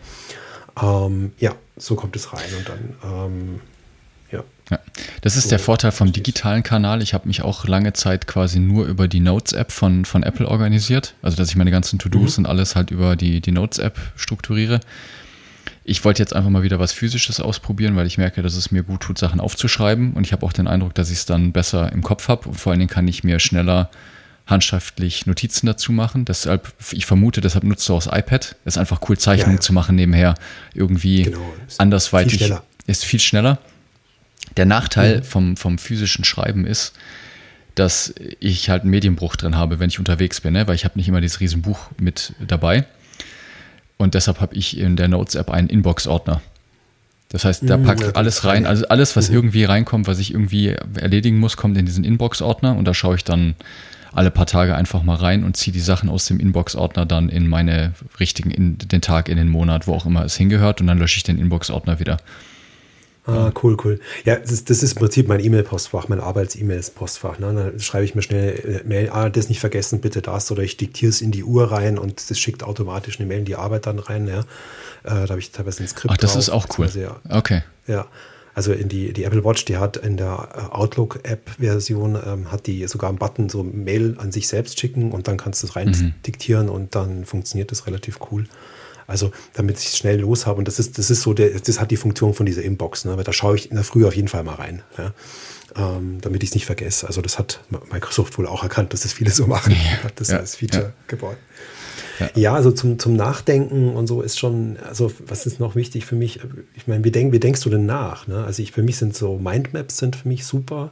Ähm, 0.81 1.31
ja, 1.39 1.55
so 1.75 1.95
kommt 1.95 2.15
es 2.15 2.33
rein 2.33 2.49
und 2.57 2.69
dann 2.69 2.95
ähm, 3.03 3.59
ja. 4.31 4.43
ja. 4.69 4.79
Das 5.21 5.35
ist 5.35 5.45
so, 5.45 5.49
der 5.49 5.59
Vorteil 5.59 5.91
vom 5.91 6.11
digitalen 6.11 6.63
Kanal. 6.63 7.01
Ich 7.01 7.13
habe 7.13 7.27
mich 7.27 7.41
auch 7.41 7.65
lange 7.65 7.93
Zeit 7.93 8.27
quasi 8.27 8.59
nur 8.59 8.85
über 8.85 9.07
die 9.07 9.19
Notes-App 9.19 9.71
von, 9.71 10.05
von 10.05 10.23
Apple 10.23 10.47
organisiert. 10.47 11.15
Also, 11.21 11.37
dass 11.37 11.49
ich 11.49 11.55
meine 11.55 11.71
ganzen 11.71 11.99
To-Dos 11.99 12.37
mhm. 12.37 12.45
und 12.45 12.49
alles 12.49 12.75
halt 12.75 12.91
über 12.91 13.15
die, 13.15 13.41
die 13.41 13.51
Notes-App 13.51 13.97
strukturiere. 14.15 14.79
Ich 15.83 16.03
wollte 16.03 16.21
jetzt 16.21 16.35
einfach 16.35 16.49
mal 16.49 16.63
wieder 16.63 16.79
was 16.79 16.91
Physisches 16.91 17.39
ausprobieren, 17.39 17.95
weil 17.95 18.07
ich 18.07 18.17
merke, 18.17 18.41
dass 18.41 18.55
es 18.55 18.71
mir 18.71 18.83
gut 18.83 19.01
tut, 19.01 19.17
Sachen 19.17 19.39
aufzuschreiben. 19.39 20.13
Und 20.13 20.25
ich 20.25 20.33
habe 20.33 20.45
auch 20.45 20.51
den 20.51 20.67
Eindruck, 20.67 20.93
dass 20.95 21.09
ich 21.09 21.19
es 21.19 21.25
dann 21.25 21.53
besser 21.53 21.91
im 21.93 22.03
Kopf 22.03 22.27
habe. 22.27 22.49
Und 22.49 22.55
vor 22.55 22.71
allen 22.71 22.79
Dingen 22.79 22.89
kann 22.89 23.07
ich 23.07 23.23
mir 23.23 23.39
schneller 23.39 23.89
handschriftlich 24.47 25.25
Notizen 25.25 25.65
dazu 25.65 25.91
machen. 25.91 26.25
Deshalb, 26.25 26.73
ich 26.91 27.05
vermute, 27.05 27.41
deshalb 27.41 27.63
nutzt 27.63 27.87
du 27.87 27.93
auch 27.93 28.03
das 28.03 28.17
iPad. 28.17 28.55
Es 28.65 28.75
ist 28.75 28.77
einfach 28.77 29.01
cool, 29.07 29.17
Zeichnungen 29.17 29.55
ja, 29.55 29.59
ja. 29.59 29.61
zu 29.61 29.73
machen 29.73 29.95
nebenher. 29.95 30.35
Irgendwie 30.73 31.23
genau, 31.23 31.53
andersweitig. 31.77 32.43
Viel 32.43 32.57
ist 32.85 33.05
viel 33.05 33.19
schneller. 33.19 33.59
Der 34.55 34.65
Nachteil 34.65 35.17
mhm. 35.17 35.23
vom, 35.23 35.57
vom 35.57 35.77
physischen 35.77 36.23
Schreiben 36.23 36.65
ist, 36.65 36.93
dass 37.75 38.13
ich 38.39 38.69
halt 38.69 38.83
einen 38.83 38.91
Medienbruch 38.91 39.35
drin 39.35 39.55
habe, 39.55 39.79
wenn 39.79 39.89
ich 39.89 39.99
unterwegs 39.99 40.41
bin, 40.41 40.53
ne? 40.53 40.67
weil 40.67 40.75
ich 40.75 40.85
habe 40.85 40.97
nicht 40.97 41.07
immer 41.07 41.21
dieses 41.21 41.39
Riesenbuch 41.39 41.89
mit 41.99 42.33
dabei. 42.39 42.85
Und 43.97 44.13
deshalb 44.13 44.41
habe 44.41 44.55
ich 44.55 44.77
in 44.77 44.95
der 44.95 45.07
Notes-App 45.07 45.49
einen 45.49 45.69
Inbox-Ordner. 45.69 46.41
Das 47.29 47.45
heißt, 47.45 47.69
da 47.69 47.77
mhm, 47.77 47.83
packe 47.83 48.07
ich 48.07 48.15
alles 48.15 48.45
rein, 48.45 48.65
also 48.65 48.87
alles, 48.87 49.15
was 49.15 49.29
mhm. 49.29 49.35
irgendwie 49.35 49.63
reinkommt, 49.65 50.07
was 50.07 50.19
ich 50.19 50.31
irgendwie 50.31 50.75
erledigen 50.95 51.39
muss, 51.39 51.57
kommt 51.57 51.77
in 51.77 51.85
diesen 51.85 52.03
Inbox-Ordner 52.03 52.75
und 52.75 52.85
da 52.85 52.93
schaue 52.93 53.15
ich 53.15 53.23
dann 53.23 53.55
alle 54.13 54.31
paar 54.31 54.45
Tage 54.45 54.75
einfach 54.75 55.03
mal 55.03 55.15
rein 55.15 55.43
und 55.43 55.57
ziehe 55.57 55.73
die 55.73 55.81
Sachen 55.81 56.09
aus 56.09 56.25
dem 56.25 56.39
Inbox-Ordner 56.39 57.05
dann 57.05 57.29
in 57.29 57.47
meine 57.47 57.93
richtigen, 58.19 58.49
in 58.49 58.77
den 58.77 59.01
Tag, 59.01 59.29
in 59.29 59.37
den 59.37 59.49
Monat, 59.49 59.87
wo 59.87 59.93
auch 59.93 60.05
immer 60.05 60.23
es 60.23 60.37
hingehört 60.37 60.79
und 60.81 60.87
dann 60.87 60.97
lösche 60.97 61.17
ich 61.17 61.23
den 61.23 61.37
Inbox-Ordner 61.37 61.99
wieder. 61.99 62.17
Ah, 63.27 63.51
cool, 63.61 63.75
cool. 63.83 63.99
Ja, 64.23 64.37
das, 64.37 64.63
das 64.63 64.81
ist 64.83 64.93
im 64.93 64.99
Prinzip 64.99 65.27
mein 65.27 65.43
E-Mail-Postfach, 65.43 66.07
mein 66.07 66.21
Arbeits-E-Mails-Postfach. 66.21 67.39
Ne? 67.39 67.53
Dann 67.53 67.79
schreibe 67.79 68.05
ich 68.05 68.15
mir 68.15 68.21
schnell 68.21 68.81
äh, 68.85 68.87
Mail, 68.87 69.09
ah, 69.09 69.27
das 69.27 69.49
nicht 69.49 69.59
vergessen, 69.59 69.99
bitte 69.99 70.21
das. 70.21 70.49
Oder 70.49 70.63
ich 70.63 70.77
diktiere 70.77 71.09
es 71.09 71.21
in 71.21 71.31
die 71.31 71.43
Uhr 71.43 71.69
rein 71.71 71.97
und 71.97 72.29
das 72.29 72.39
schickt 72.39 72.63
automatisch 72.63 73.19
eine 73.19 73.27
Mail 73.27 73.39
in 73.39 73.45
die 73.45 73.57
Arbeit 73.57 73.85
dann 73.85 73.99
rein. 73.99 74.27
Ja? 74.27 74.39
Äh, 74.39 74.43
da 75.03 75.29
habe 75.29 75.39
ich 75.39 75.51
teilweise 75.51 75.83
ein 75.83 75.87
Skript 75.87 76.13
Ach, 76.13 76.17
das 76.17 76.33
drauf, 76.33 76.39
ist 76.39 76.49
auch 76.49 76.67
cool. 76.77 76.89
Ja. 76.95 77.17
Okay. 77.29 77.63
Ja. 77.85 78.07
Also 78.57 78.73
in 78.73 78.89
die, 78.89 79.13
die 79.13 79.23
Apple 79.23 79.43
Watch, 79.43 79.65
die 79.65 79.77
hat 79.77 79.97
in 79.97 80.17
der 80.17 80.49
äh, 80.55 80.73
Outlook-App-Version, 80.73 82.17
ähm, 82.25 82.51
hat 82.51 82.65
die 82.65 82.87
sogar 82.87 83.09
einen 83.09 83.19
Button, 83.19 83.49
so 83.49 83.61
Mail 83.61 84.15
an 84.19 84.31
sich 84.31 84.47
selbst 84.47 84.79
schicken 84.79 85.11
und 85.11 85.27
dann 85.27 85.37
kannst 85.37 85.61
du 85.61 85.67
es 85.67 85.75
rein 85.75 85.89
mhm. 85.89 86.13
diktieren 86.25 86.69
und 86.69 86.95
dann 86.95 87.25
funktioniert 87.25 87.71
das 87.71 87.85
relativ 87.85 88.19
cool. 88.31 88.45
Also 89.07 89.31
damit 89.53 89.79
ich 89.79 89.87
es 89.87 89.97
schnell 89.97 90.19
los 90.19 90.45
habe. 90.45 90.59
Und 90.59 90.67
das 90.67 90.79
ist, 90.79 90.97
das 90.97 91.09
ist 91.09 91.21
so, 91.21 91.33
der, 91.33 91.59
das 91.59 91.79
hat 91.79 91.91
die 91.91 91.97
Funktion 91.97 92.33
von 92.33 92.45
dieser 92.45 92.61
Inbox. 92.61 93.05
Ne? 93.05 93.17
Weil 93.17 93.23
da 93.23 93.33
schaue 93.33 93.55
ich 93.55 93.69
in 93.71 93.75
der 93.75 93.85
Früh 93.85 94.05
auf 94.05 94.15
jeden 94.15 94.27
Fall 94.27 94.43
mal 94.43 94.55
rein. 94.55 94.83
Ja? 94.97 95.13
Ähm, 95.75 96.19
damit 96.21 96.43
ich 96.43 96.49
es 96.49 96.55
nicht 96.55 96.65
vergesse. 96.65 97.07
Also 97.07 97.21
das 97.21 97.39
hat 97.39 97.61
Microsoft 97.91 98.37
wohl 98.37 98.47
auch 98.47 98.63
erkannt, 98.63 98.93
dass 98.93 99.01
das 99.01 99.13
viele 99.13 99.31
so 99.31 99.47
machen. 99.47 99.73
Ja. 99.73 100.03
Hat 100.03 100.19
das 100.19 100.29
ja. 100.29 100.37
als 100.37 100.57
Feature 100.57 100.83
ja. 100.83 100.93
gebaut. 101.07 101.37
Ja. 102.19 102.29
ja, 102.35 102.53
also 102.53 102.71
zum, 102.71 102.97
zum 102.97 103.15
Nachdenken 103.15 103.95
und 103.95 104.07
so 104.07 104.21
ist 104.21 104.39
schon, 104.39 104.77
also 104.87 105.11
was 105.25 105.45
ist 105.45 105.59
noch 105.59 105.75
wichtig 105.75 106.05
für 106.05 106.15
mich? 106.15 106.39
Ich 106.73 106.87
meine, 106.87 107.03
wie, 107.03 107.11
denk, 107.11 107.31
wie 107.31 107.39
denkst 107.39 107.61
du 107.61 107.69
denn 107.69 107.85
nach? 107.85 108.27
Ne? 108.27 108.43
Also 108.43 108.61
ich, 108.63 108.71
für 108.71 108.81
mich 108.81 108.97
sind 108.97 109.15
so 109.15 109.37
Mindmaps 109.37 109.97
sind 109.97 110.15
für 110.15 110.27
mich 110.27 110.45
super. 110.45 110.91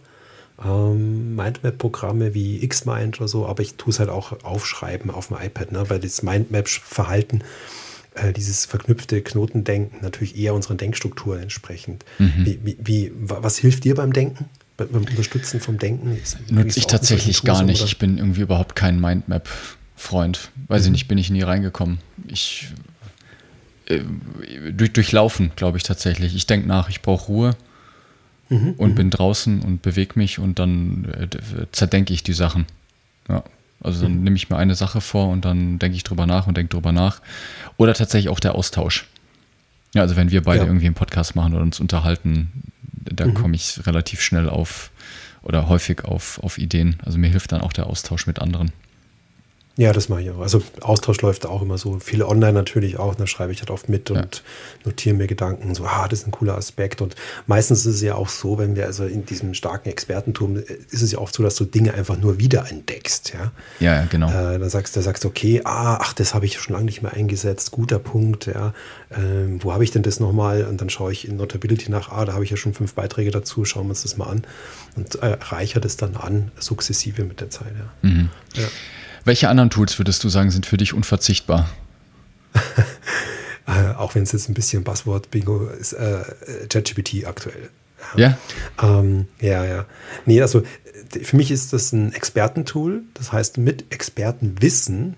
Ähm, 0.64 1.36
Mindmap-Programme 1.36 2.34
wie 2.34 2.66
Xmind 2.66 3.20
oder 3.20 3.28
so, 3.28 3.46
aber 3.46 3.62
ich 3.62 3.76
tue 3.76 3.92
es 3.92 4.00
halt 4.00 4.10
auch 4.10 4.44
aufschreiben 4.44 5.12
auf 5.12 5.28
dem 5.28 5.38
iPad, 5.38 5.72
ne? 5.72 5.90
weil 5.90 6.00
das 6.00 6.22
Mindmap-Verhalten, 6.22 7.44
äh, 8.16 8.34
dieses 8.34 8.66
verknüpfte 8.66 9.22
Knotendenken 9.22 10.00
natürlich 10.02 10.38
eher 10.38 10.54
unseren 10.54 10.78
Denkstrukturen 10.78 11.44
entsprechend. 11.44 12.04
Mhm. 12.18 12.34
Wie, 12.38 12.60
wie, 12.64 12.78
wie, 12.84 13.12
was 13.16 13.58
hilft 13.58 13.84
dir 13.84 13.96
beim 13.96 14.14
Denken? 14.14 14.46
Beim 14.78 14.90
Unterstützen 14.90 15.60
vom 15.60 15.78
Denken? 15.78 16.18
Nutze 16.50 16.80
ich 16.80 16.88
tatsächlich 16.88 17.44
gar 17.44 17.64
nicht. 17.64 17.82
Oder? 17.82 17.88
Ich 17.88 17.98
bin 17.98 18.18
irgendwie 18.18 18.42
überhaupt 18.42 18.76
kein 18.76 19.00
Mindmap. 19.00 19.50
Freund. 19.96 20.52
Weiß 20.68 20.82
mhm. 20.82 20.88
ich 20.88 20.92
nicht, 20.92 21.08
bin 21.08 21.18
ich 21.18 21.30
nie 21.30 21.42
reingekommen. 21.42 22.00
Ich 22.28 22.68
äh, 23.86 24.02
durch, 24.72 24.94
durchlaufen, 24.94 25.52
glaube 25.56 25.78
ich 25.78 25.84
tatsächlich. 25.84 26.36
Ich 26.36 26.48
denke 26.48 26.68
nach, 26.68 26.90
ich 26.90 27.02
brauche 27.02 27.28
Ruhe 27.28 27.56
mhm. 28.50 28.74
und 28.78 28.92
mhm. 28.92 28.96
bin 28.96 29.10
draußen 29.10 29.62
und 29.62 29.82
bewege 29.82 30.14
mich 30.16 30.40
und 30.40 30.60
dann 30.60 31.06
äh, 31.06 31.66
zerdenke 31.72 32.14
ich 32.14 32.24
die 32.24 32.34
Sachen. 32.34 32.66
Ja. 33.30 33.44
Also 33.82 34.02
dann 34.04 34.18
mhm. 34.18 34.24
nehme 34.24 34.36
ich 34.36 34.50
mir 34.50 34.58
eine 34.58 34.76
Sache 34.76 35.02
vor 35.02 35.30
und 35.30 35.46
dann 35.46 35.80
denke 35.80 35.96
ich 35.96 36.04
drüber 36.04 36.26
nach 36.26 36.48
und 36.48 36.58
denke 36.58 36.70
drüber 36.70 36.92
nach. 36.92 37.22
Oder 37.78 37.94
tatsächlich 37.94 38.30
auch 38.30 38.40
der 38.40 38.56
Austausch. 38.56 39.08
Ja, 39.94 40.02
also 40.02 40.16
wenn 40.16 40.32
wir 40.32 40.42
beide 40.44 40.62
ja. 40.62 40.68
irgendwie 40.68 40.88
einen 40.88 40.96
Podcast 40.96 41.36
machen 41.36 41.54
oder 41.54 41.64
uns 41.64 41.80
unterhalten, 41.80 42.52
da 42.92 43.28
mhm. 43.28 43.34
komme 43.34 43.56
ich 43.56 43.86
relativ 43.86 44.22
schnell 44.22 44.50
auf 44.50 44.92
oder 45.42 45.70
häufig 45.70 46.04
auf, 46.04 46.40
auf 46.44 46.58
Ideen. 46.58 46.98
Also 47.06 47.18
mir 47.18 47.30
hilft 47.30 47.52
dann 47.52 47.62
auch 47.62 47.74
der 47.74 47.88
Austausch 47.88 48.28
mit 48.28 48.40
anderen. 48.40 48.72
Ja, 49.78 49.92
das 49.92 50.08
mache 50.08 50.22
ich 50.22 50.32
auch. 50.32 50.40
Also 50.40 50.62
Austausch 50.80 51.22
läuft 51.22 51.46
auch 51.46 51.62
immer 51.62 51.78
so. 51.78 52.00
Viele 52.00 52.30
online 52.30 52.54
natürlich 52.54 52.98
auch. 52.98 53.14
Da 53.14 53.28
schreibe 53.28 53.52
ich 53.52 53.60
halt 53.60 53.72
oft 53.72 53.90
mit 53.90 54.10
und 54.10 54.18
ja. 54.18 54.42
notiere 54.86 55.16
mir 55.16 55.28
Gedanken. 55.28 55.76
So, 55.76 55.84
ah, 55.86 56.08
das 56.08 56.20
ist 56.20 56.28
ein 56.28 56.32
cooler 56.32 56.56
Aspekt. 56.56 57.02
Und 57.02 57.16
meistens 57.46 57.86
ist 57.86 57.96
es 57.96 58.02
ja 58.02 58.16
auch 58.16 58.30
so, 58.30 58.58
wenn 58.58 58.78
wir 58.78 58.86
also 58.86 59.06
in 59.06 59.26
diesem 59.26 59.54
starken 59.54 59.90
Expertentum, 59.90 60.56
ist 60.56 61.02
es 61.02 61.12
ja 61.12 61.20
oft 61.20 61.36
so, 61.36 61.44
dass 61.44 61.56
du 61.56 61.66
Dinge 61.66 61.94
einfach 61.94 62.18
nur 62.18 62.40
wiederentdeckst. 62.40 63.34
Ja, 63.34 63.52
ja, 63.82 64.06
genau. 64.06 64.30
Äh, 64.30 64.60
da 64.60 64.70
sagst 64.70 64.96
du, 64.96 65.02
sagst 65.02 65.26
okay, 65.26 65.60
ah, 65.66 65.98
ach, 66.00 66.14
das 66.14 66.34
habe 66.34 66.46
ich 66.46 66.58
schon 66.58 66.74
lange 66.74 66.86
nicht 66.86 67.02
mehr 67.02 67.12
eingesetzt. 67.12 67.72
Guter 67.72 68.00
Punkt. 68.00 68.46
Ja, 68.46 68.74
ähm, 69.12 69.62
wo 69.62 69.74
habe 69.74 69.84
ich 69.84 69.92
denn 69.92 70.04
das 70.04 70.22
nochmal? 70.22 70.64
Und 70.64 70.80
dann 70.80 70.90
schaue 70.90 71.12
ich 71.12 71.28
in 71.28 71.36
Notability 71.36 71.92
nach. 71.92 72.14
Ah, 72.14 72.24
da 72.24 72.32
habe 72.32 72.46
ich 72.46 72.50
ja 72.50 72.56
schon 72.56 72.74
fünf 72.74 72.94
Beiträge 72.94 73.32
dazu. 73.32 73.66
Schauen 73.66 73.88
wir 73.88 73.90
uns 73.90 74.04
das 74.04 74.16
mal 74.16 74.28
an 74.28 74.44
und 74.96 75.16
äh, 75.16 75.38
reichert 75.42 75.84
es 75.84 75.98
dann 75.98 76.16
an, 76.16 76.52
sukzessive 76.60 77.26
mit 77.26 77.42
der 77.42 77.50
Zeit. 77.50 77.74
Ja. 77.78 78.10
Mhm. 78.10 78.30
ja. 78.54 78.68
Welche 79.26 79.50
anderen 79.50 79.72
Tools 79.72 79.98
würdest 80.00 80.24
du 80.24 80.30
sagen, 80.30 80.52
sind 80.52 80.68
für 80.68 80.78
dich 80.78 80.94
unverzichtbar? 80.94 81.68
äh, 83.68 83.94
auch 83.96 84.14
wenn 84.14 84.24
es 84.24 84.32
jetzt 84.32 84.48
ein 84.50 84.54
bisschen 84.54 84.84
Buzzword-Bingo 84.84 85.68
ist, 85.68 85.94
äh, 85.94 86.24
ChatGPT 86.70 87.26
aktuell. 87.26 87.70
Ja? 88.16 88.38
Ähm, 88.82 89.28
ja, 89.42 89.66
ja. 89.66 89.86
Nee, 90.28 90.42
also 90.42 90.62
für 91.24 91.36
mich 91.36 91.50
ist 91.50 91.74
das 91.74 91.92
ein 91.92 92.14
Expertentool. 92.14 93.02
Das 93.16 93.32
heißt, 93.32 93.58
mit 93.58 93.92
Expertenwissen, 93.92 95.16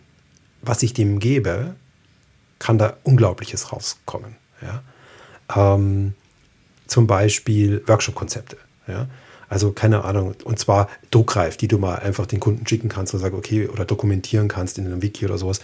was 0.61 0.83
ich 0.83 0.93
dem 0.93 1.19
gebe, 1.19 1.75
kann 2.59 2.77
da 2.77 2.95
Unglaubliches 3.03 3.73
rauskommen. 3.73 4.37
Ja? 4.61 4.83
Ähm, 5.53 6.13
zum 6.87 7.07
Beispiel 7.07 7.83
Workshop-Konzepte. 7.85 8.57
Ja? 8.87 9.07
Also 9.49 9.71
keine 9.71 10.03
Ahnung, 10.03 10.35
und 10.43 10.59
zwar 10.59 10.89
druckreif, 11.11 11.57
die 11.57 11.67
du 11.67 11.77
mal 11.77 11.95
einfach 11.95 12.25
den 12.25 12.39
Kunden 12.39 12.67
schicken 12.67 12.89
kannst 12.89 13.13
und 13.13 13.19
sagen, 13.19 13.37
okay, 13.37 13.67
oder 13.67 13.85
dokumentieren 13.85 14.47
kannst 14.47 14.77
in 14.77 14.85
einem 14.85 15.01
Wiki 15.01 15.25
oder 15.25 15.37
sowas. 15.37 15.61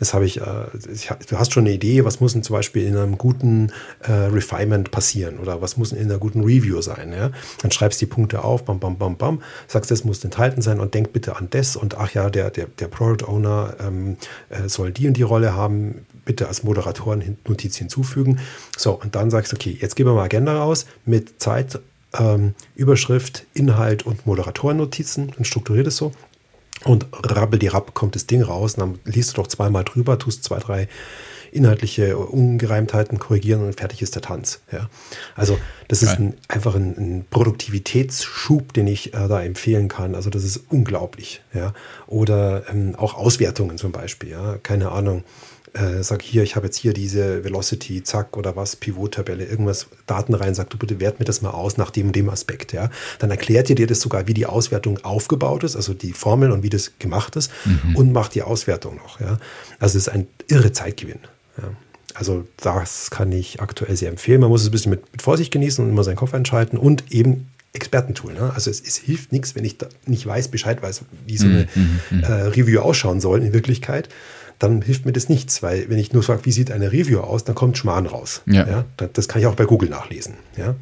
Das 0.00 0.14
habe 0.14 0.24
ich, 0.24 0.40
äh, 0.40 0.64
ich, 0.92 1.10
du 1.28 1.38
hast 1.38 1.52
schon 1.52 1.64
eine 1.64 1.74
Idee, 1.74 2.04
was 2.04 2.20
muss 2.20 2.32
denn 2.32 2.42
zum 2.42 2.54
Beispiel 2.56 2.86
in 2.86 2.96
einem 2.96 3.18
guten 3.18 3.70
äh, 4.00 4.12
Refinement 4.12 4.90
passieren 4.90 5.38
oder 5.38 5.60
was 5.60 5.76
muss 5.76 5.92
in 5.92 6.10
einer 6.10 6.18
guten 6.18 6.42
Review 6.42 6.80
sein. 6.80 7.12
Ja? 7.12 7.30
Dann 7.60 7.70
schreibst 7.70 8.00
du 8.00 8.06
die 8.06 8.10
Punkte 8.10 8.42
auf, 8.42 8.64
bam, 8.64 8.80
bam, 8.80 8.96
bam, 8.96 9.16
bam, 9.16 9.42
sagst, 9.68 9.90
das 9.90 10.04
muss 10.04 10.24
enthalten 10.24 10.62
sein 10.62 10.80
und 10.80 10.94
denk 10.94 11.12
bitte 11.12 11.36
an 11.36 11.48
das 11.50 11.76
und 11.76 11.98
ach 11.98 12.12
ja, 12.14 12.30
der, 12.30 12.50
der, 12.50 12.66
der 12.66 12.88
Product 12.88 13.28
Owner 13.28 13.74
ähm, 13.78 14.16
äh, 14.48 14.68
soll 14.68 14.90
die 14.90 15.06
und 15.06 15.18
die 15.18 15.22
Rolle 15.22 15.54
haben, 15.54 16.06
bitte 16.24 16.48
als 16.48 16.62
Moderatoren 16.62 17.36
Notiz 17.46 17.76
hinzufügen. 17.76 18.40
So, 18.76 18.92
und 18.92 19.14
dann 19.14 19.30
sagst 19.30 19.52
du, 19.52 19.56
okay, 19.56 19.76
jetzt 19.78 19.96
geben 19.96 20.10
wir 20.10 20.14
mal 20.14 20.24
Agenda 20.24 20.56
raus 20.56 20.86
mit 21.04 21.42
Zeit, 21.42 21.78
ähm, 22.18 22.54
Überschrift, 22.74 23.44
Inhalt 23.54 24.04
und 24.04 24.26
Moderatorennotizen 24.26 25.32
und 25.36 25.46
strukturiert 25.46 25.86
es 25.86 25.96
so. 25.96 26.12
Und 26.84 27.06
rabbel 27.12 27.58
die 27.58 27.66
rapp 27.66 27.92
kommt 27.94 28.14
das 28.14 28.26
Ding 28.26 28.42
raus. 28.42 28.74
Und 28.74 28.80
dann 28.80 29.12
liest 29.12 29.32
du 29.32 29.42
doch 29.42 29.46
zweimal 29.46 29.84
drüber, 29.84 30.18
tust 30.18 30.44
zwei, 30.44 30.58
drei 30.58 30.88
inhaltliche 31.52 32.16
Ungereimtheiten 32.16 33.18
korrigieren 33.18 33.64
und 33.64 33.74
fertig 33.78 34.02
ist 34.02 34.14
der 34.14 34.22
Tanz. 34.22 34.60
Ja. 34.70 34.88
Also 35.34 35.58
das 35.88 36.02
ist 36.02 36.10
ein, 36.10 36.34
einfach 36.46 36.76
ein, 36.76 36.96
ein, 36.96 37.24
Produktivitätsschub, 37.28 38.72
den 38.72 38.86
ich 38.86 39.14
äh, 39.14 39.28
da 39.28 39.42
empfehlen 39.42 39.88
kann. 39.88 40.14
Also 40.14 40.30
das 40.30 40.44
ist 40.44 40.62
unglaublich. 40.68 41.42
Ja. 41.52 41.74
Oder 42.06 42.68
ähm, 42.70 42.94
auch 42.96 43.14
Auswertungen 43.14 43.78
zum 43.78 43.90
Beispiel. 43.92 44.30
Ja. 44.30 44.58
Keine 44.58 44.92
Ahnung 44.92 45.24
äh, 45.74 46.02
sag 46.02 46.22
hier, 46.22 46.42
ich 46.42 46.56
habe 46.56 46.66
jetzt 46.66 46.76
hier 46.76 46.92
diese 46.92 47.44
Velocity, 47.44 48.02
zack, 48.02 48.36
oder 48.36 48.56
was, 48.56 48.76
Pivot-Tabelle, 48.76 49.44
irgendwas, 49.44 49.86
Daten 50.06 50.34
rein, 50.34 50.54
sag 50.54 50.70
du 50.70 50.78
bitte 50.78 51.00
wert 51.00 51.18
mir 51.18 51.24
das 51.24 51.42
mal 51.42 51.50
aus 51.50 51.76
nach 51.76 51.90
dem 51.90 52.08
und 52.08 52.16
dem 52.16 52.28
Aspekt, 52.28 52.72
ja. 52.72 52.90
Dann 53.18 53.30
erklärt 53.30 53.70
ihr 53.70 53.76
dir 53.76 53.86
das 53.86 54.00
sogar, 54.00 54.26
wie 54.26 54.34
die 54.34 54.46
Auswertung 54.46 54.98
aufgebaut 55.04 55.64
ist, 55.64 55.76
also 55.76 55.94
die 55.94 56.12
Formel 56.12 56.50
und 56.50 56.62
wie 56.62 56.70
das 56.70 56.98
gemacht 56.98 57.36
ist 57.36 57.50
mhm. 57.64 57.96
und 57.96 58.12
macht 58.12 58.34
die 58.34 58.42
Auswertung 58.42 58.96
noch, 58.96 59.20
ja. 59.20 59.38
Also 59.78 59.98
es 59.98 60.06
ist 60.06 60.08
ein 60.08 60.26
irre 60.48 60.72
Zeitgewinn, 60.72 61.20
ja. 61.58 61.70
Also 62.14 62.46
das 62.56 63.10
kann 63.10 63.30
ich 63.30 63.60
aktuell 63.60 63.96
sehr 63.96 64.10
empfehlen. 64.10 64.40
Man 64.40 64.50
muss 64.50 64.62
es 64.62 64.68
ein 64.68 64.72
bisschen 64.72 64.90
mit, 64.90 65.12
mit 65.12 65.22
Vorsicht 65.22 65.52
genießen 65.52 65.84
und 65.84 65.90
immer 65.90 66.02
seinen 66.02 66.16
Kopf 66.16 66.34
einschalten 66.34 66.76
und 66.76 67.12
eben 67.12 67.46
Expertentool. 67.72 68.32
Ne? 68.32 68.50
Also 68.52 68.68
es, 68.68 68.80
es, 68.80 68.96
hilft 68.96 69.30
nichts, 69.30 69.54
wenn 69.54 69.64
ich 69.64 69.76
nicht 70.06 70.26
weiß, 70.26 70.48
Bescheid 70.48 70.82
weiß, 70.82 71.02
wie 71.26 71.36
so 71.36 71.46
eine 71.46 71.68
mhm, 71.74 72.00
mhm, 72.10 72.16
mhm. 72.18 72.24
äh, 72.24 72.32
Review 72.32 72.80
ausschauen 72.80 73.20
soll 73.20 73.42
in 73.44 73.52
Wirklichkeit 73.52 74.08
dann 74.60 74.82
hilft 74.82 75.06
mir 75.06 75.12
das 75.12 75.28
nichts, 75.28 75.62
weil 75.62 75.88
wenn 75.88 75.98
ich 75.98 76.12
nur 76.12 76.22
sage, 76.22 76.44
wie 76.44 76.52
sieht 76.52 76.70
eine 76.70 76.92
Review 76.92 77.20
aus, 77.20 77.44
dann 77.44 77.54
kommt 77.54 77.78
Schmarrn 77.78 78.06
raus. 78.06 78.42
Ja. 78.46 78.66
ja. 78.68 78.84
Das 79.12 79.26
kann 79.26 79.40
ich 79.40 79.46
auch 79.46 79.54
bei 79.54 79.64
Google 79.64 79.88
nachlesen. 79.88 80.34
Ja. 80.56 80.76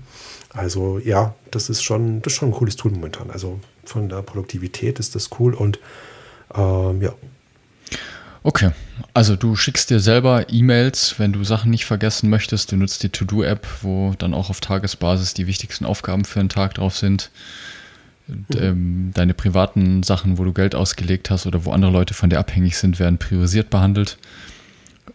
Also 0.53 0.99
ja, 0.99 1.35
das 1.53 1.71
ist 1.71 1.83
schon, 1.83 2.21
das 2.21 2.33
ist 2.33 2.39
schon 2.39 2.49
ein 2.49 2.55
cooles 2.55 2.77
Tool 2.77 2.91
momentan. 2.91 3.31
Also 3.31 3.61
von 3.85 4.09
der 4.09 4.23
Produktivität 4.23 4.99
ist 4.99 5.15
das 5.15 5.31
cool 5.39 5.55
und 5.55 5.79
ähm, 6.55 7.01
ja. 7.01 7.15
Okay, 8.43 8.71
also 9.15 9.37
du 9.37 9.55
schickst 9.55 9.91
dir 9.91 10.01
selber 10.01 10.47
E-Mails, 10.49 11.19
wenn 11.19 11.33
du 11.33 11.45
Sachen 11.45 11.71
nicht 11.71 11.87
vergessen 11.87 12.31
möchtest. 12.31 12.73
Du 12.73 12.77
nutzt 12.77 13.03
die 13.03 13.11
To-Do-App, 13.11 13.67
wo 13.83 14.15
dann 14.19 14.35
auch 14.35 14.51
auf 14.51 14.61
Tagesbasis 14.61 15.35
die 15.35 15.47
wichtigsten 15.47 15.85
Aufgaben 15.85 16.25
für 16.25 16.41
einen 16.41 16.49
Tag 16.49 16.75
drauf 16.75 16.97
sind 16.97 17.31
ähm, 18.57 19.11
deine 19.15 19.35
privaten 19.35 20.03
Sachen, 20.03 20.39
wo 20.39 20.45
du 20.45 20.53
Geld 20.53 20.75
ausgelegt 20.75 21.31
hast 21.31 21.47
oder 21.47 21.65
wo 21.65 21.73
andere 21.73 21.91
Leute 21.91 22.15
von 22.15 22.31
dir 22.31 22.39
abhängig 22.39 22.77
sind, 22.77 22.99
werden 22.99 23.19
priorisiert 23.19 23.71
behandelt. 23.71 24.19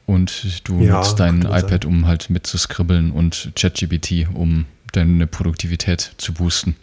Und 0.05 0.67
du 0.67 0.81
ja, 0.81 0.97
nutzt 0.97 1.19
dein 1.19 1.43
iPad, 1.43 1.85
um 1.85 2.07
halt 2.07 2.29
mitzuskribbeln 2.29 3.11
und 3.11 3.51
ChatGPT, 3.55 4.27
um 4.33 4.65
deine 4.91 5.27
Produktivität 5.27 6.13
zu 6.17 6.33
boosten. 6.33 6.75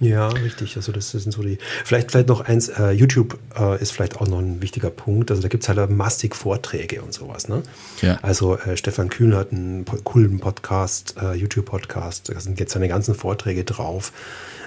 Ja, 0.00 0.28
richtig. 0.28 0.76
Also 0.76 0.92
das 0.92 1.10
sind 1.10 1.30
so 1.30 1.42
die. 1.42 1.58
Vielleicht, 1.84 2.10
vielleicht 2.10 2.28
noch 2.28 2.40
eins, 2.40 2.68
äh, 2.68 2.90
YouTube 2.90 3.38
äh, 3.58 3.80
ist 3.80 3.92
vielleicht 3.92 4.16
auch 4.16 4.26
noch 4.26 4.38
ein 4.38 4.62
wichtiger 4.62 4.88
Punkt. 4.88 5.30
Also 5.30 5.42
da 5.42 5.48
gibt 5.48 5.62
es 5.62 5.68
halt 5.68 5.90
massig 5.90 6.34
Vorträge 6.34 7.02
und 7.02 7.12
sowas. 7.12 7.48
Ne? 7.48 7.62
Ja. 8.00 8.18
Also 8.22 8.56
äh, 8.56 8.78
Stefan 8.78 9.10
Kühn 9.10 9.36
hat 9.36 9.52
einen 9.52 9.84
coolen 10.04 10.40
Podcast, 10.40 11.16
äh, 11.20 11.34
YouTube-Podcast. 11.34 12.30
Da 12.30 12.40
sind 12.40 12.58
jetzt 12.58 12.72
seine 12.72 12.88
ganzen 12.88 13.14
Vorträge 13.14 13.64
drauf. 13.64 14.12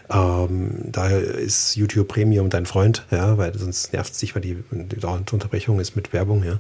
Ähm, 0.10 0.92
daher 0.92 1.20
ist 1.22 1.76
YouTube 1.76 2.10
Premium 2.10 2.50
dein 2.50 2.68
Freund, 2.68 3.06
ja, 3.10 3.38
weil 3.38 3.58
sonst 3.58 3.94
nervt 3.94 4.14
es 4.14 4.20
dich, 4.20 4.36
weil 4.36 4.42
die, 4.42 4.58
die 4.72 5.06
Unterbrechung 5.06 5.80
ist 5.80 5.96
mit 5.96 6.14
Werbung, 6.14 6.44
ja. 6.44 6.60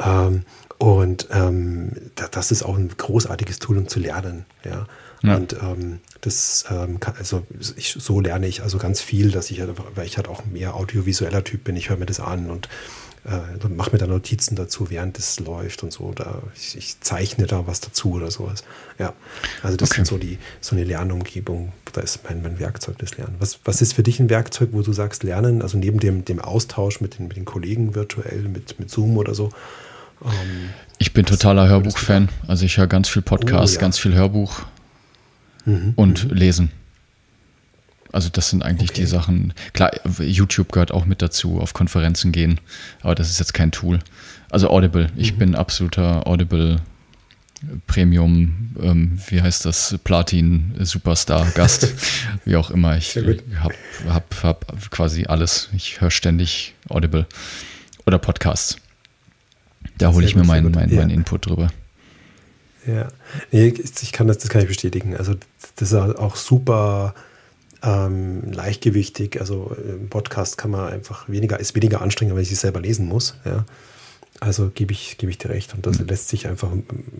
Ähm, 0.00 0.44
und 0.78 1.28
ähm, 1.32 1.90
das 2.14 2.52
ist 2.52 2.62
auch 2.62 2.76
ein 2.76 2.88
großartiges 2.96 3.58
Tool, 3.58 3.78
um 3.78 3.88
zu 3.88 3.98
lernen, 3.98 4.46
ja. 4.64 4.86
Ja. 5.22 5.36
Und 5.36 5.54
ähm, 5.54 6.00
das, 6.20 6.64
ähm, 6.70 7.00
kann, 7.00 7.14
also 7.18 7.44
ich, 7.76 7.96
so 7.98 8.20
lerne 8.20 8.46
ich 8.46 8.62
also 8.62 8.78
ganz 8.78 9.00
viel, 9.00 9.30
dass 9.30 9.50
ich, 9.50 9.62
weil 9.94 10.06
ich 10.06 10.16
halt 10.16 10.28
auch 10.28 10.44
mehr 10.44 10.74
audiovisueller 10.74 11.44
Typ 11.44 11.64
bin. 11.64 11.76
Ich 11.76 11.90
höre 11.90 11.96
mir 11.96 12.06
das 12.06 12.20
an 12.20 12.50
und 12.50 12.68
äh, 13.24 13.68
mache 13.68 13.92
mir 13.92 13.98
da 13.98 14.06
Notizen 14.06 14.54
dazu, 14.54 14.90
während 14.90 15.18
es 15.18 15.40
läuft 15.40 15.82
und 15.82 15.92
so. 15.92 16.04
Oder 16.04 16.42
ich, 16.54 16.76
ich, 16.76 17.00
zeichne 17.00 17.46
da 17.46 17.66
was 17.66 17.80
dazu 17.80 18.12
oder 18.12 18.30
sowas. 18.30 18.64
Ja, 18.98 19.12
also 19.62 19.76
das 19.76 19.90
okay. 19.90 19.96
sind 19.96 20.06
so 20.06 20.18
die 20.18 20.38
so 20.60 20.76
eine 20.76 20.84
Lernumgebung. 20.84 21.72
Da 21.92 22.00
ist 22.00 22.20
mein, 22.24 22.42
mein 22.42 22.58
Werkzeug 22.58 22.98
des 22.98 23.16
Lernen. 23.16 23.36
Was, 23.38 23.60
was 23.64 23.82
ist 23.82 23.94
für 23.94 24.02
dich 24.02 24.20
ein 24.20 24.30
Werkzeug, 24.30 24.70
wo 24.72 24.82
du 24.82 24.92
sagst 24.92 25.24
Lernen? 25.24 25.62
Also 25.62 25.78
neben 25.78 26.00
dem, 26.00 26.24
dem 26.24 26.38
Austausch 26.38 27.00
mit 27.00 27.18
den, 27.18 27.28
mit 27.28 27.36
den 27.36 27.44
Kollegen 27.44 27.94
virtuell, 27.94 28.42
mit, 28.42 28.78
mit 28.78 28.90
Zoom 28.90 29.16
oder 29.16 29.34
so. 29.34 29.50
Ähm, 30.24 30.70
ich 30.98 31.12
bin 31.12 31.26
totaler 31.26 31.68
Hörbuch-Fan. 31.68 32.28
Also 32.46 32.64
ich 32.64 32.78
höre 32.78 32.86
ganz 32.86 33.08
viel 33.08 33.22
Podcast, 33.22 33.74
oh, 33.74 33.76
ja. 33.76 33.80
ganz 33.80 33.98
viel 33.98 34.14
Hörbuch 34.14 34.62
mhm, 35.68 35.92
und 35.96 36.30
lesen. 36.30 36.70
Also 38.10 38.30
das 38.30 38.50
sind 38.50 38.62
eigentlich 38.62 38.90
okay. 38.90 39.02
die 39.02 39.06
Sachen. 39.06 39.52
Klar, 39.74 39.90
YouTube 40.18 40.72
gehört 40.72 40.92
auch 40.92 41.04
mit 41.04 41.20
dazu, 41.20 41.60
auf 41.60 41.74
Konferenzen 41.74 42.32
gehen, 42.32 42.58
aber 43.02 43.14
das 43.14 43.28
ist 43.30 43.38
jetzt 43.38 43.54
kein 43.54 43.70
Tool. 43.70 43.98
Also 44.50 44.70
Audible. 44.70 45.08
Ich 45.16 45.34
mhm. 45.34 45.38
bin 45.38 45.54
absoluter 45.54 46.26
Audible 46.26 46.80
Premium, 47.86 48.70
ähm, 48.80 49.18
wie 49.28 49.42
heißt 49.42 49.64
das, 49.64 49.98
Platin 50.04 50.74
Superstar 50.80 51.50
Gast, 51.54 51.92
wie 52.44 52.56
auch 52.56 52.70
immer. 52.70 52.96
Ich 52.96 53.16
habe 53.16 53.74
hab, 54.08 54.42
hab 54.42 54.90
quasi 54.90 55.26
alles. 55.26 55.68
Ich 55.74 56.00
höre 56.00 56.10
ständig 56.10 56.74
Audible 56.88 57.26
oder 58.06 58.18
Podcasts. 58.18 58.76
Da 59.98 60.12
hole 60.12 60.24
ich 60.24 60.36
mir 60.36 60.44
meinen 60.44 60.70
mein, 60.70 60.94
mein 60.94 61.10
Input 61.10 61.46
drüber. 61.46 61.68
Ja, 62.86 63.08
nee, 63.50 63.74
ich 64.00 64.12
kann 64.12 64.28
das, 64.28 64.38
das 64.38 64.48
kann 64.48 64.62
ich 64.62 64.68
bestätigen. 64.68 65.16
Also 65.16 65.34
das 65.78 65.92
ist 65.92 65.94
auch 65.94 66.36
super 66.36 67.14
ähm, 67.82 68.52
leichtgewichtig. 68.52 69.40
Also 69.40 69.76
im 69.86 70.08
Podcast 70.08 70.58
kann 70.58 70.70
man 70.70 70.92
einfach 70.92 71.28
weniger, 71.28 71.60
ist 71.60 71.74
weniger 71.74 72.02
anstrengend, 72.02 72.34
weil 72.34 72.42
ich 72.42 72.52
es 72.52 72.60
selber 72.60 72.80
lesen 72.80 73.06
muss. 73.06 73.36
Ja. 73.44 73.64
Also 74.40 74.70
gebe 74.72 74.92
ich, 74.92 75.18
gebe 75.18 75.30
ich 75.30 75.38
dir 75.38 75.50
recht. 75.50 75.74
Und 75.74 75.86
das 75.86 75.98
mhm. 75.98 76.06
lässt 76.06 76.28
sich 76.28 76.48
einfach 76.48 76.70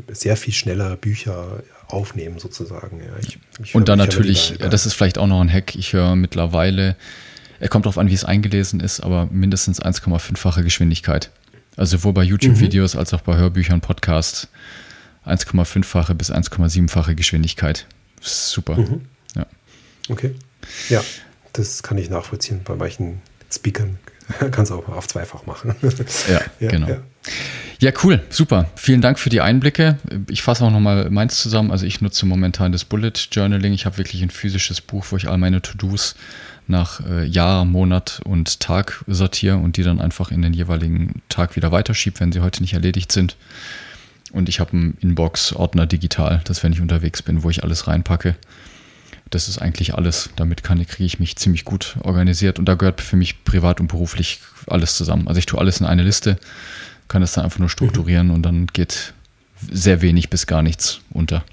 sehr 0.09 0.37
viel 0.37 0.53
schneller 0.53 0.97
Bücher 0.97 1.62
aufnehmen, 1.87 2.38
sozusagen. 2.38 3.01
Ja, 3.01 3.12
ich, 3.21 3.38
ich 3.62 3.75
und 3.75 3.88
dann 3.88 3.99
natürlich, 3.99 4.55
wieder, 4.55 4.68
das 4.68 4.87
ist 4.87 4.94
vielleicht 4.94 5.18
auch 5.18 5.27
noch 5.27 5.40
ein 5.40 5.53
Hack, 5.53 5.75
ich 5.75 5.92
höre 5.92 6.16
mittlerweile, 6.16 6.97
er 7.61 7.68
kommt 7.68 7.87
darauf 7.87 7.99
an, 7.99 8.09
wie 8.09 8.14
es 8.14 8.25
eingelesen 8.25 8.81
ist, 8.81 9.01
aber 9.01 9.29
mindestens 9.33 9.83
1,5-fache 9.83 10.62
Geschwindigkeit. 10.62 11.31
Also 11.77 11.97
sowohl 11.97 12.12
bei 12.12 12.23
YouTube-Videos 12.23 12.94
mhm. 12.94 13.01
als 13.01 13.14
auch 13.14 13.21
bei 13.21 13.37
Hörbüchern, 13.37 13.81
Podcasts 13.81 14.49
1,5-fache 15.27 16.14
bis 16.14 16.33
1,7-fache 16.33 17.14
Geschwindigkeit. 17.14 17.87
Super. 18.21 18.77
Mhm. 18.77 19.03
Ja. 19.37 19.47
Okay. 20.09 20.35
Ja, 20.89 21.03
das 21.53 21.83
kann 21.83 21.99
ich 21.99 22.11
nachvollziehen. 22.11 22.61
Bei 22.65 22.75
manchen 22.75 23.23
Speakern 23.51 23.99
kannst 24.51 24.71
du 24.71 24.77
auch 24.77 24.89
auf 24.89 25.09
zweifach 25.09 25.47
machen. 25.47 25.75
ja, 26.29 26.41
ja, 26.61 26.69
genau. 26.71 26.89
Ja. 26.89 27.01
ja. 27.79 27.93
cool, 28.03 28.23
super. 28.31 28.69
Vielen 28.77 29.01
Dank 29.01 29.19
für 29.19 29.31
die 29.31 29.41
Einblicke. 29.41 29.99
Ich 30.29 30.43
fasse 30.43 30.65
auch 30.65 30.71
nochmal 30.71 31.11
meins 31.11 31.41
zusammen. 31.41 31.71
Also 31.71 31.87
ich 31.87 32.01
nutze 32.01 32.27
momentan 32.27 32.73
das 32.73 32.85
Bullet 32.85 33.13
Journaling. 33.31 33.73
Ich 33.73 33.87
habe 33.87 33.99
wirklich 33.99 34.23
ein 34.23 34.31
physisches 34.31 34.81
Buch, 34.81 35.07
wo 35.11 35.17
ich 35.17 35.29
all 35.29 35.39
meine 35.39 35.63
To-Dos 35.63 36.15
nach 36.69 37.01
äh, 37.07 37.25
Jahr, 37.25 37.65
Monat 37.65 38.21
und 38.25 38.61
Tag 38.61 39.03
sortiere 39.07 39.57
und 39.57 39.79
die 39.79 39.83
dann 39.83 40.01
einfach 40.01 40.31
in 40.31 40.43
den 40.43 40.53
jeweiligen 40.53 41.23
Tag 41.31 41.57
wieder 41.57 41.73
weiterschiebe, 41.73 42.21
wenn 42.21 42.31
sie 42.31 42.41
heute 42.41 42.61
nicht 42.63 42.75
erledigt 42.75 43.11
sind. 43.11 43.37
Und 44.33 44.49
ich 44.49 44.61
habe 44.61 44.73
einen 44.73 44.99
Inbox-Ordner 45.01 45.87
digital, 45.87 46.43
das 46.45 46.62
wenn 46.62 46.73
ich 46.73 46.81
unterwegs 46.81 47.23
bin, 47.23 47.43
wo 47.43 47.51
ich 47.51 47.62
alles 47.64 47.87
reinpacke 47.87 48.37
das 49.31 49.49
ist 49.49 49.59
eigentlich 49.59 49.95
alles. 49.95 50.31
Damit 50.37 50.62
kann, 50.62 50.85
kriege 50.87 51.05
ich 51.05 51.21
mich 51.21 51.37
ziemlich 51.37 51.64
gut 51.64 51.97
organisiert 52.03 52.59
und 52.59 52.67
da 52.67 52.75
gehört 52.75 53.01
für 53.01 53.17
mich 53.17 53.45
privat 53.45 53.81
und 53.81 53.88
beruflich 53.88 54.41
alles 54.67 54.97
zusammen. 54.97 55.29
Also 55.29 55.38
ich 55.38 55.47
tue 55.47 55.59
alles 55.59 55.81
in 55.81 55.87
eine 55.87 56.03
Liste, 56.03 56.38
kann 57.09 57.21
das 57.21 57.33
dann 57.33 57.45
einfach 57.45 57.59
nur 57.59 57.69
strukturieren 57.69 58.29
mhm. 58.29 58.35
und 58.35 58.43
dann 58.43 58.67
geht 58.69 59.12
sehr 59.71 60.03
wenig 60.03 60.31
bis 60.31 60.47
gar 60.47 60.62
nichts 60.62 61.01
unter. 61.11 61.45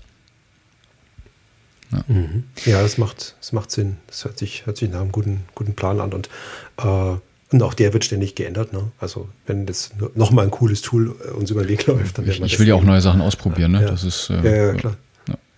Ja, 1.91 2.03
mhm. 2.07 2.43
ja 2.65 2.81
das, 2.81 2.97
macht, 2.97 3.35
das 3.39 3.51
macht 3.51 3.71
Sinn. 3.71 3.97
Das 4.07 4.25
hört 4.25 4.37
sich, 4.37 4.65
hört 4.65 4.77
sich 4.77 4.89
nach 4.89 5.01
einem 5.01 5.11
guten, 5.11 5.43
guten 5.55 5.75
Plan 5.75 5.99
an 5.99 6.13
und 6.13 6.29
äh, 6.77 7.17
und 7.55 7.63
auch 7.63 7.73
der 7.73 7.93
wird 7.93 8.03
ständig 8.03 8.35
geändert. 8.35 8.73
Ne? 8.73 8.91
Also 8.99 9.29
wenn 9.47 9.65
das 9.65 9.91
nochmal 10.13 10.45
ein 10.45 10.51
cooles 10.51 10.81
Tool 10.81 11.15
äh, 11.25 11.31
uns 11.31 11.51
über 11.51 11.61
den 11.61 11.69
Weg 11.69 11.87
läuft, 11.87 12.17
dann 12.17 12.27
Ich, 12.27 12.41
ich 12.41 12.59
will 12.59 12.67
ja 12.67 12.75
auch 12.75 12.83
neue 12.83 12.99
Sachen 13.01 13.21
ausprobieren. 13.21 13.71
Ne? 13.71 13.81
Ja. 13.81 13.87
Das 13.89 14.03
ist, 14.03 14.29
äh, 14.29 14.43
ja, 14.43 14.65
ja, 14.67 14.73
klar. 14.73 14.97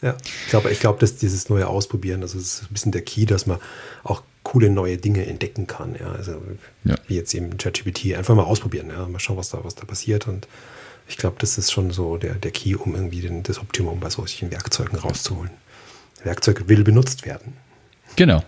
Ja, 0.04 0.16
ich 0.24 0.50
glaube, 0.50 0.72
ich 0.72 0.80
glaube, 0.80 1.00
dass 1.00 1.16
dieses 1.16 1.50
neue 1.50 1.68
Ausprobieren, 1.68 2.22
das 2.22 2.36
ist 2.36 2.62
ein 2.62 2.68
bisschen 2.70 2.92
der 2.92 3.02
Key, 3.02 3.26
dass 3.26 3.48
man 3.48 3.58
auch 4.04 4.22
coole 4.44 4.70
neue 4.70 4.98
Dinge 4.98 5.26
entdecken 5.26 5.66
kann. 5.66 5.96
Ja, 6.00 6.12
also 6.12 6.40
ja. 6.84 6.94
wie 7.08 7.16
jetzt 7.16 7.34
eben 7.34 7.58
ChatGPT, 7.58 8.14
einfach 8.14 8.36
mal 8.36 8.44
ausprobieren, 8.44 8.92
ja, 8.92 9.08
mal 9.08 9.20
schauen, 9.20 9.38
was 9.38 9.50
da, 9.50 9.64
was 9.64 9.74
da 9.74 9.86
passiert. 9.86 10.28
Und 10.28 10.48
ich 11.08 11.18
glaube, 11.18 11.38
das 11.40 11.58
ist 11.58 11.72
schon 11.72 11.90
so 11.90 12.18
der, 12.18 12.36
der 12.36 12.52
Key, 12.52 12.76
um 12.76 12.94
irgendwie 12.94 13.22
den, 13.22 13.42
das 13.42 13.58
Optimum 13.58 14.00
bei 14.00 14.12
solchen 14.12 14.52
Werkzeugen 14.52 15.00
rauszuholen. 15.00 15.50
Werkzeug 16.24 16.68
will 16.68 16.84
benutzt 16.84 17.26
werden. 17.26 17.54
Genau. 18.16 18.44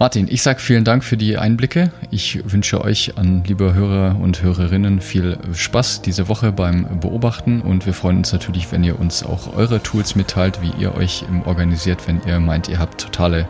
Martin, 0.00 0.26
ich 0.28 0.42
sage 0.42 0.58
vielen 0.58 0.82
Dank 0.82 1.04
für 1.04 1.16
die 1.16 1.38
Einblicke. 1.38 1.92
Ich 2.10 2.40
wünsche 2.50 2.80
euch 2.80 3.16
an 3.16 3.44
liebe 3.46 3.74
Hörer 3.74 4.18
und 4.20 4.42
Hörerinnen 4.42 5.00
viel 5.00 5.38
Spaß 5.54 6.02
diese 6.02 6.26
Woche 6.26 6.50
beim 6.50 6.98
Beobachten 6.98 7.60
und 7.60 7.86
wir 7.86 7.94
freuen 7.94 8.18
uns 8.18 8.32
natürlich, 8.32 8.72
wenn 8.72 8.82
ihr 8.82 8.98
uns 8.98 9.22
auch 9.22 9.56
eure 9.56 9.80
Tools 9.80 10.16
mitteilt, 10.16 10.60
wie 10.62 10.72
ihr 10.82 10.96
euch 10.96 11.24
organisiert, 11.44 12.08
wenn 12.08 12.20
ihr 12.26 12.40
meint, 12.40 12.68
ihr 12.68 12.80
habt 12.80 13.02
totale 13.02 13.46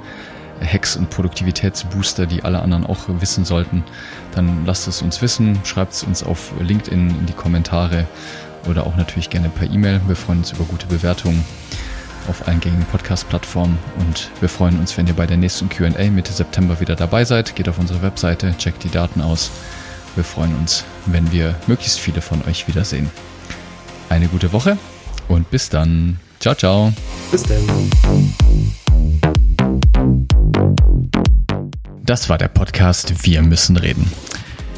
Hacks 0.61 0.97
und 0.97 1.09
Produktivitätsbooster, 1.09 2.27
die 2.27 2.45
alle 2.45 2.61
anderen 2.61 2.85
auch 2.85 3.09
wissen 3.09 3.47
sollten. 3.47 3.83
Dann 4.35 4.67
lasst 4.67 4.87
es 4.87 5.01
uns 5.01 5.23
wissen, 5.23 5.59
schreibt 5.65 5.95
es 5.95 6.03
uns 6.03 6.23
auf 6.23 6.53
LinkedIn 6.61 7.09
in 7.09 7.27
die 7.27 7.33
Kommentare 7.33 8.07
oder 8.69 8.87
auch 8.87 8.97
natürlich 8.97 9.31
gerne 9.31 9.49
per 9.49 9.71
E-Mail. 9.71 10.03
Wir 10.07 10.17
freuen 10.17 10.41
uns 10.41 10.53
über 10.53 10.65
gute 10.65 10.87
Bewertungen 10.87 11.43
auf 12.29 12.47
allen 12.47 12.61
gängigen 12.61 12.87
Podcast-Plattformen. 12.87 13.79
Und 13.99 14.31
wir 14.41 14.49
freuen 14.49 14.79
uns, 14.79 14.97
wenn 14.97 15.07
ihr 15.07 15.15
bei 15.15 15.27
der 15.27 15.37
nächsten 15.37 15.69
QA 15.69 16.11
Mitte 16.11 16.33
September 16.33 16.81
wieder 16.81 16.97
dabei 16.97 17.25
seid. 17.25 17.55
Geht 17.57 17.69
auf 17.69 17.79
unsere 17.79 18.03
Webseite, 18.03 18.55
checkt 18.59 18.85
die 18.85 18.91
Daten 18.91 19.21
aus. 19.21 19.51
Wir 20.15 20.25
freuen 20.25 20.55
uns, 20.57 20.85
wenn 21.07 21.33
wir 21.33 21.55
möglichst 21.67 21.99
viele 21.99 22.21
von 22.21 22.43
euch 22.47 22.69
wiedersehen. 22.69 23.11
Eine 24.09 24.29
gute 24.29 24.53
Woche 24.53 24.79
und 25.29 25.51
bis 25.51 25.69
dann. 25.69 26.21
Ciao, 26.41 26.55
ciao. 26.55 26.93
Bis 27.31 27.43
dann. 27.43 27.65
Das 32.05 32.29
war 32.29 32.37
der 32.37 32.49
Podcast 32.49 33.25
Wir 33.25 33.43
müssen 33.43 33.77
reden. 33.77 34.11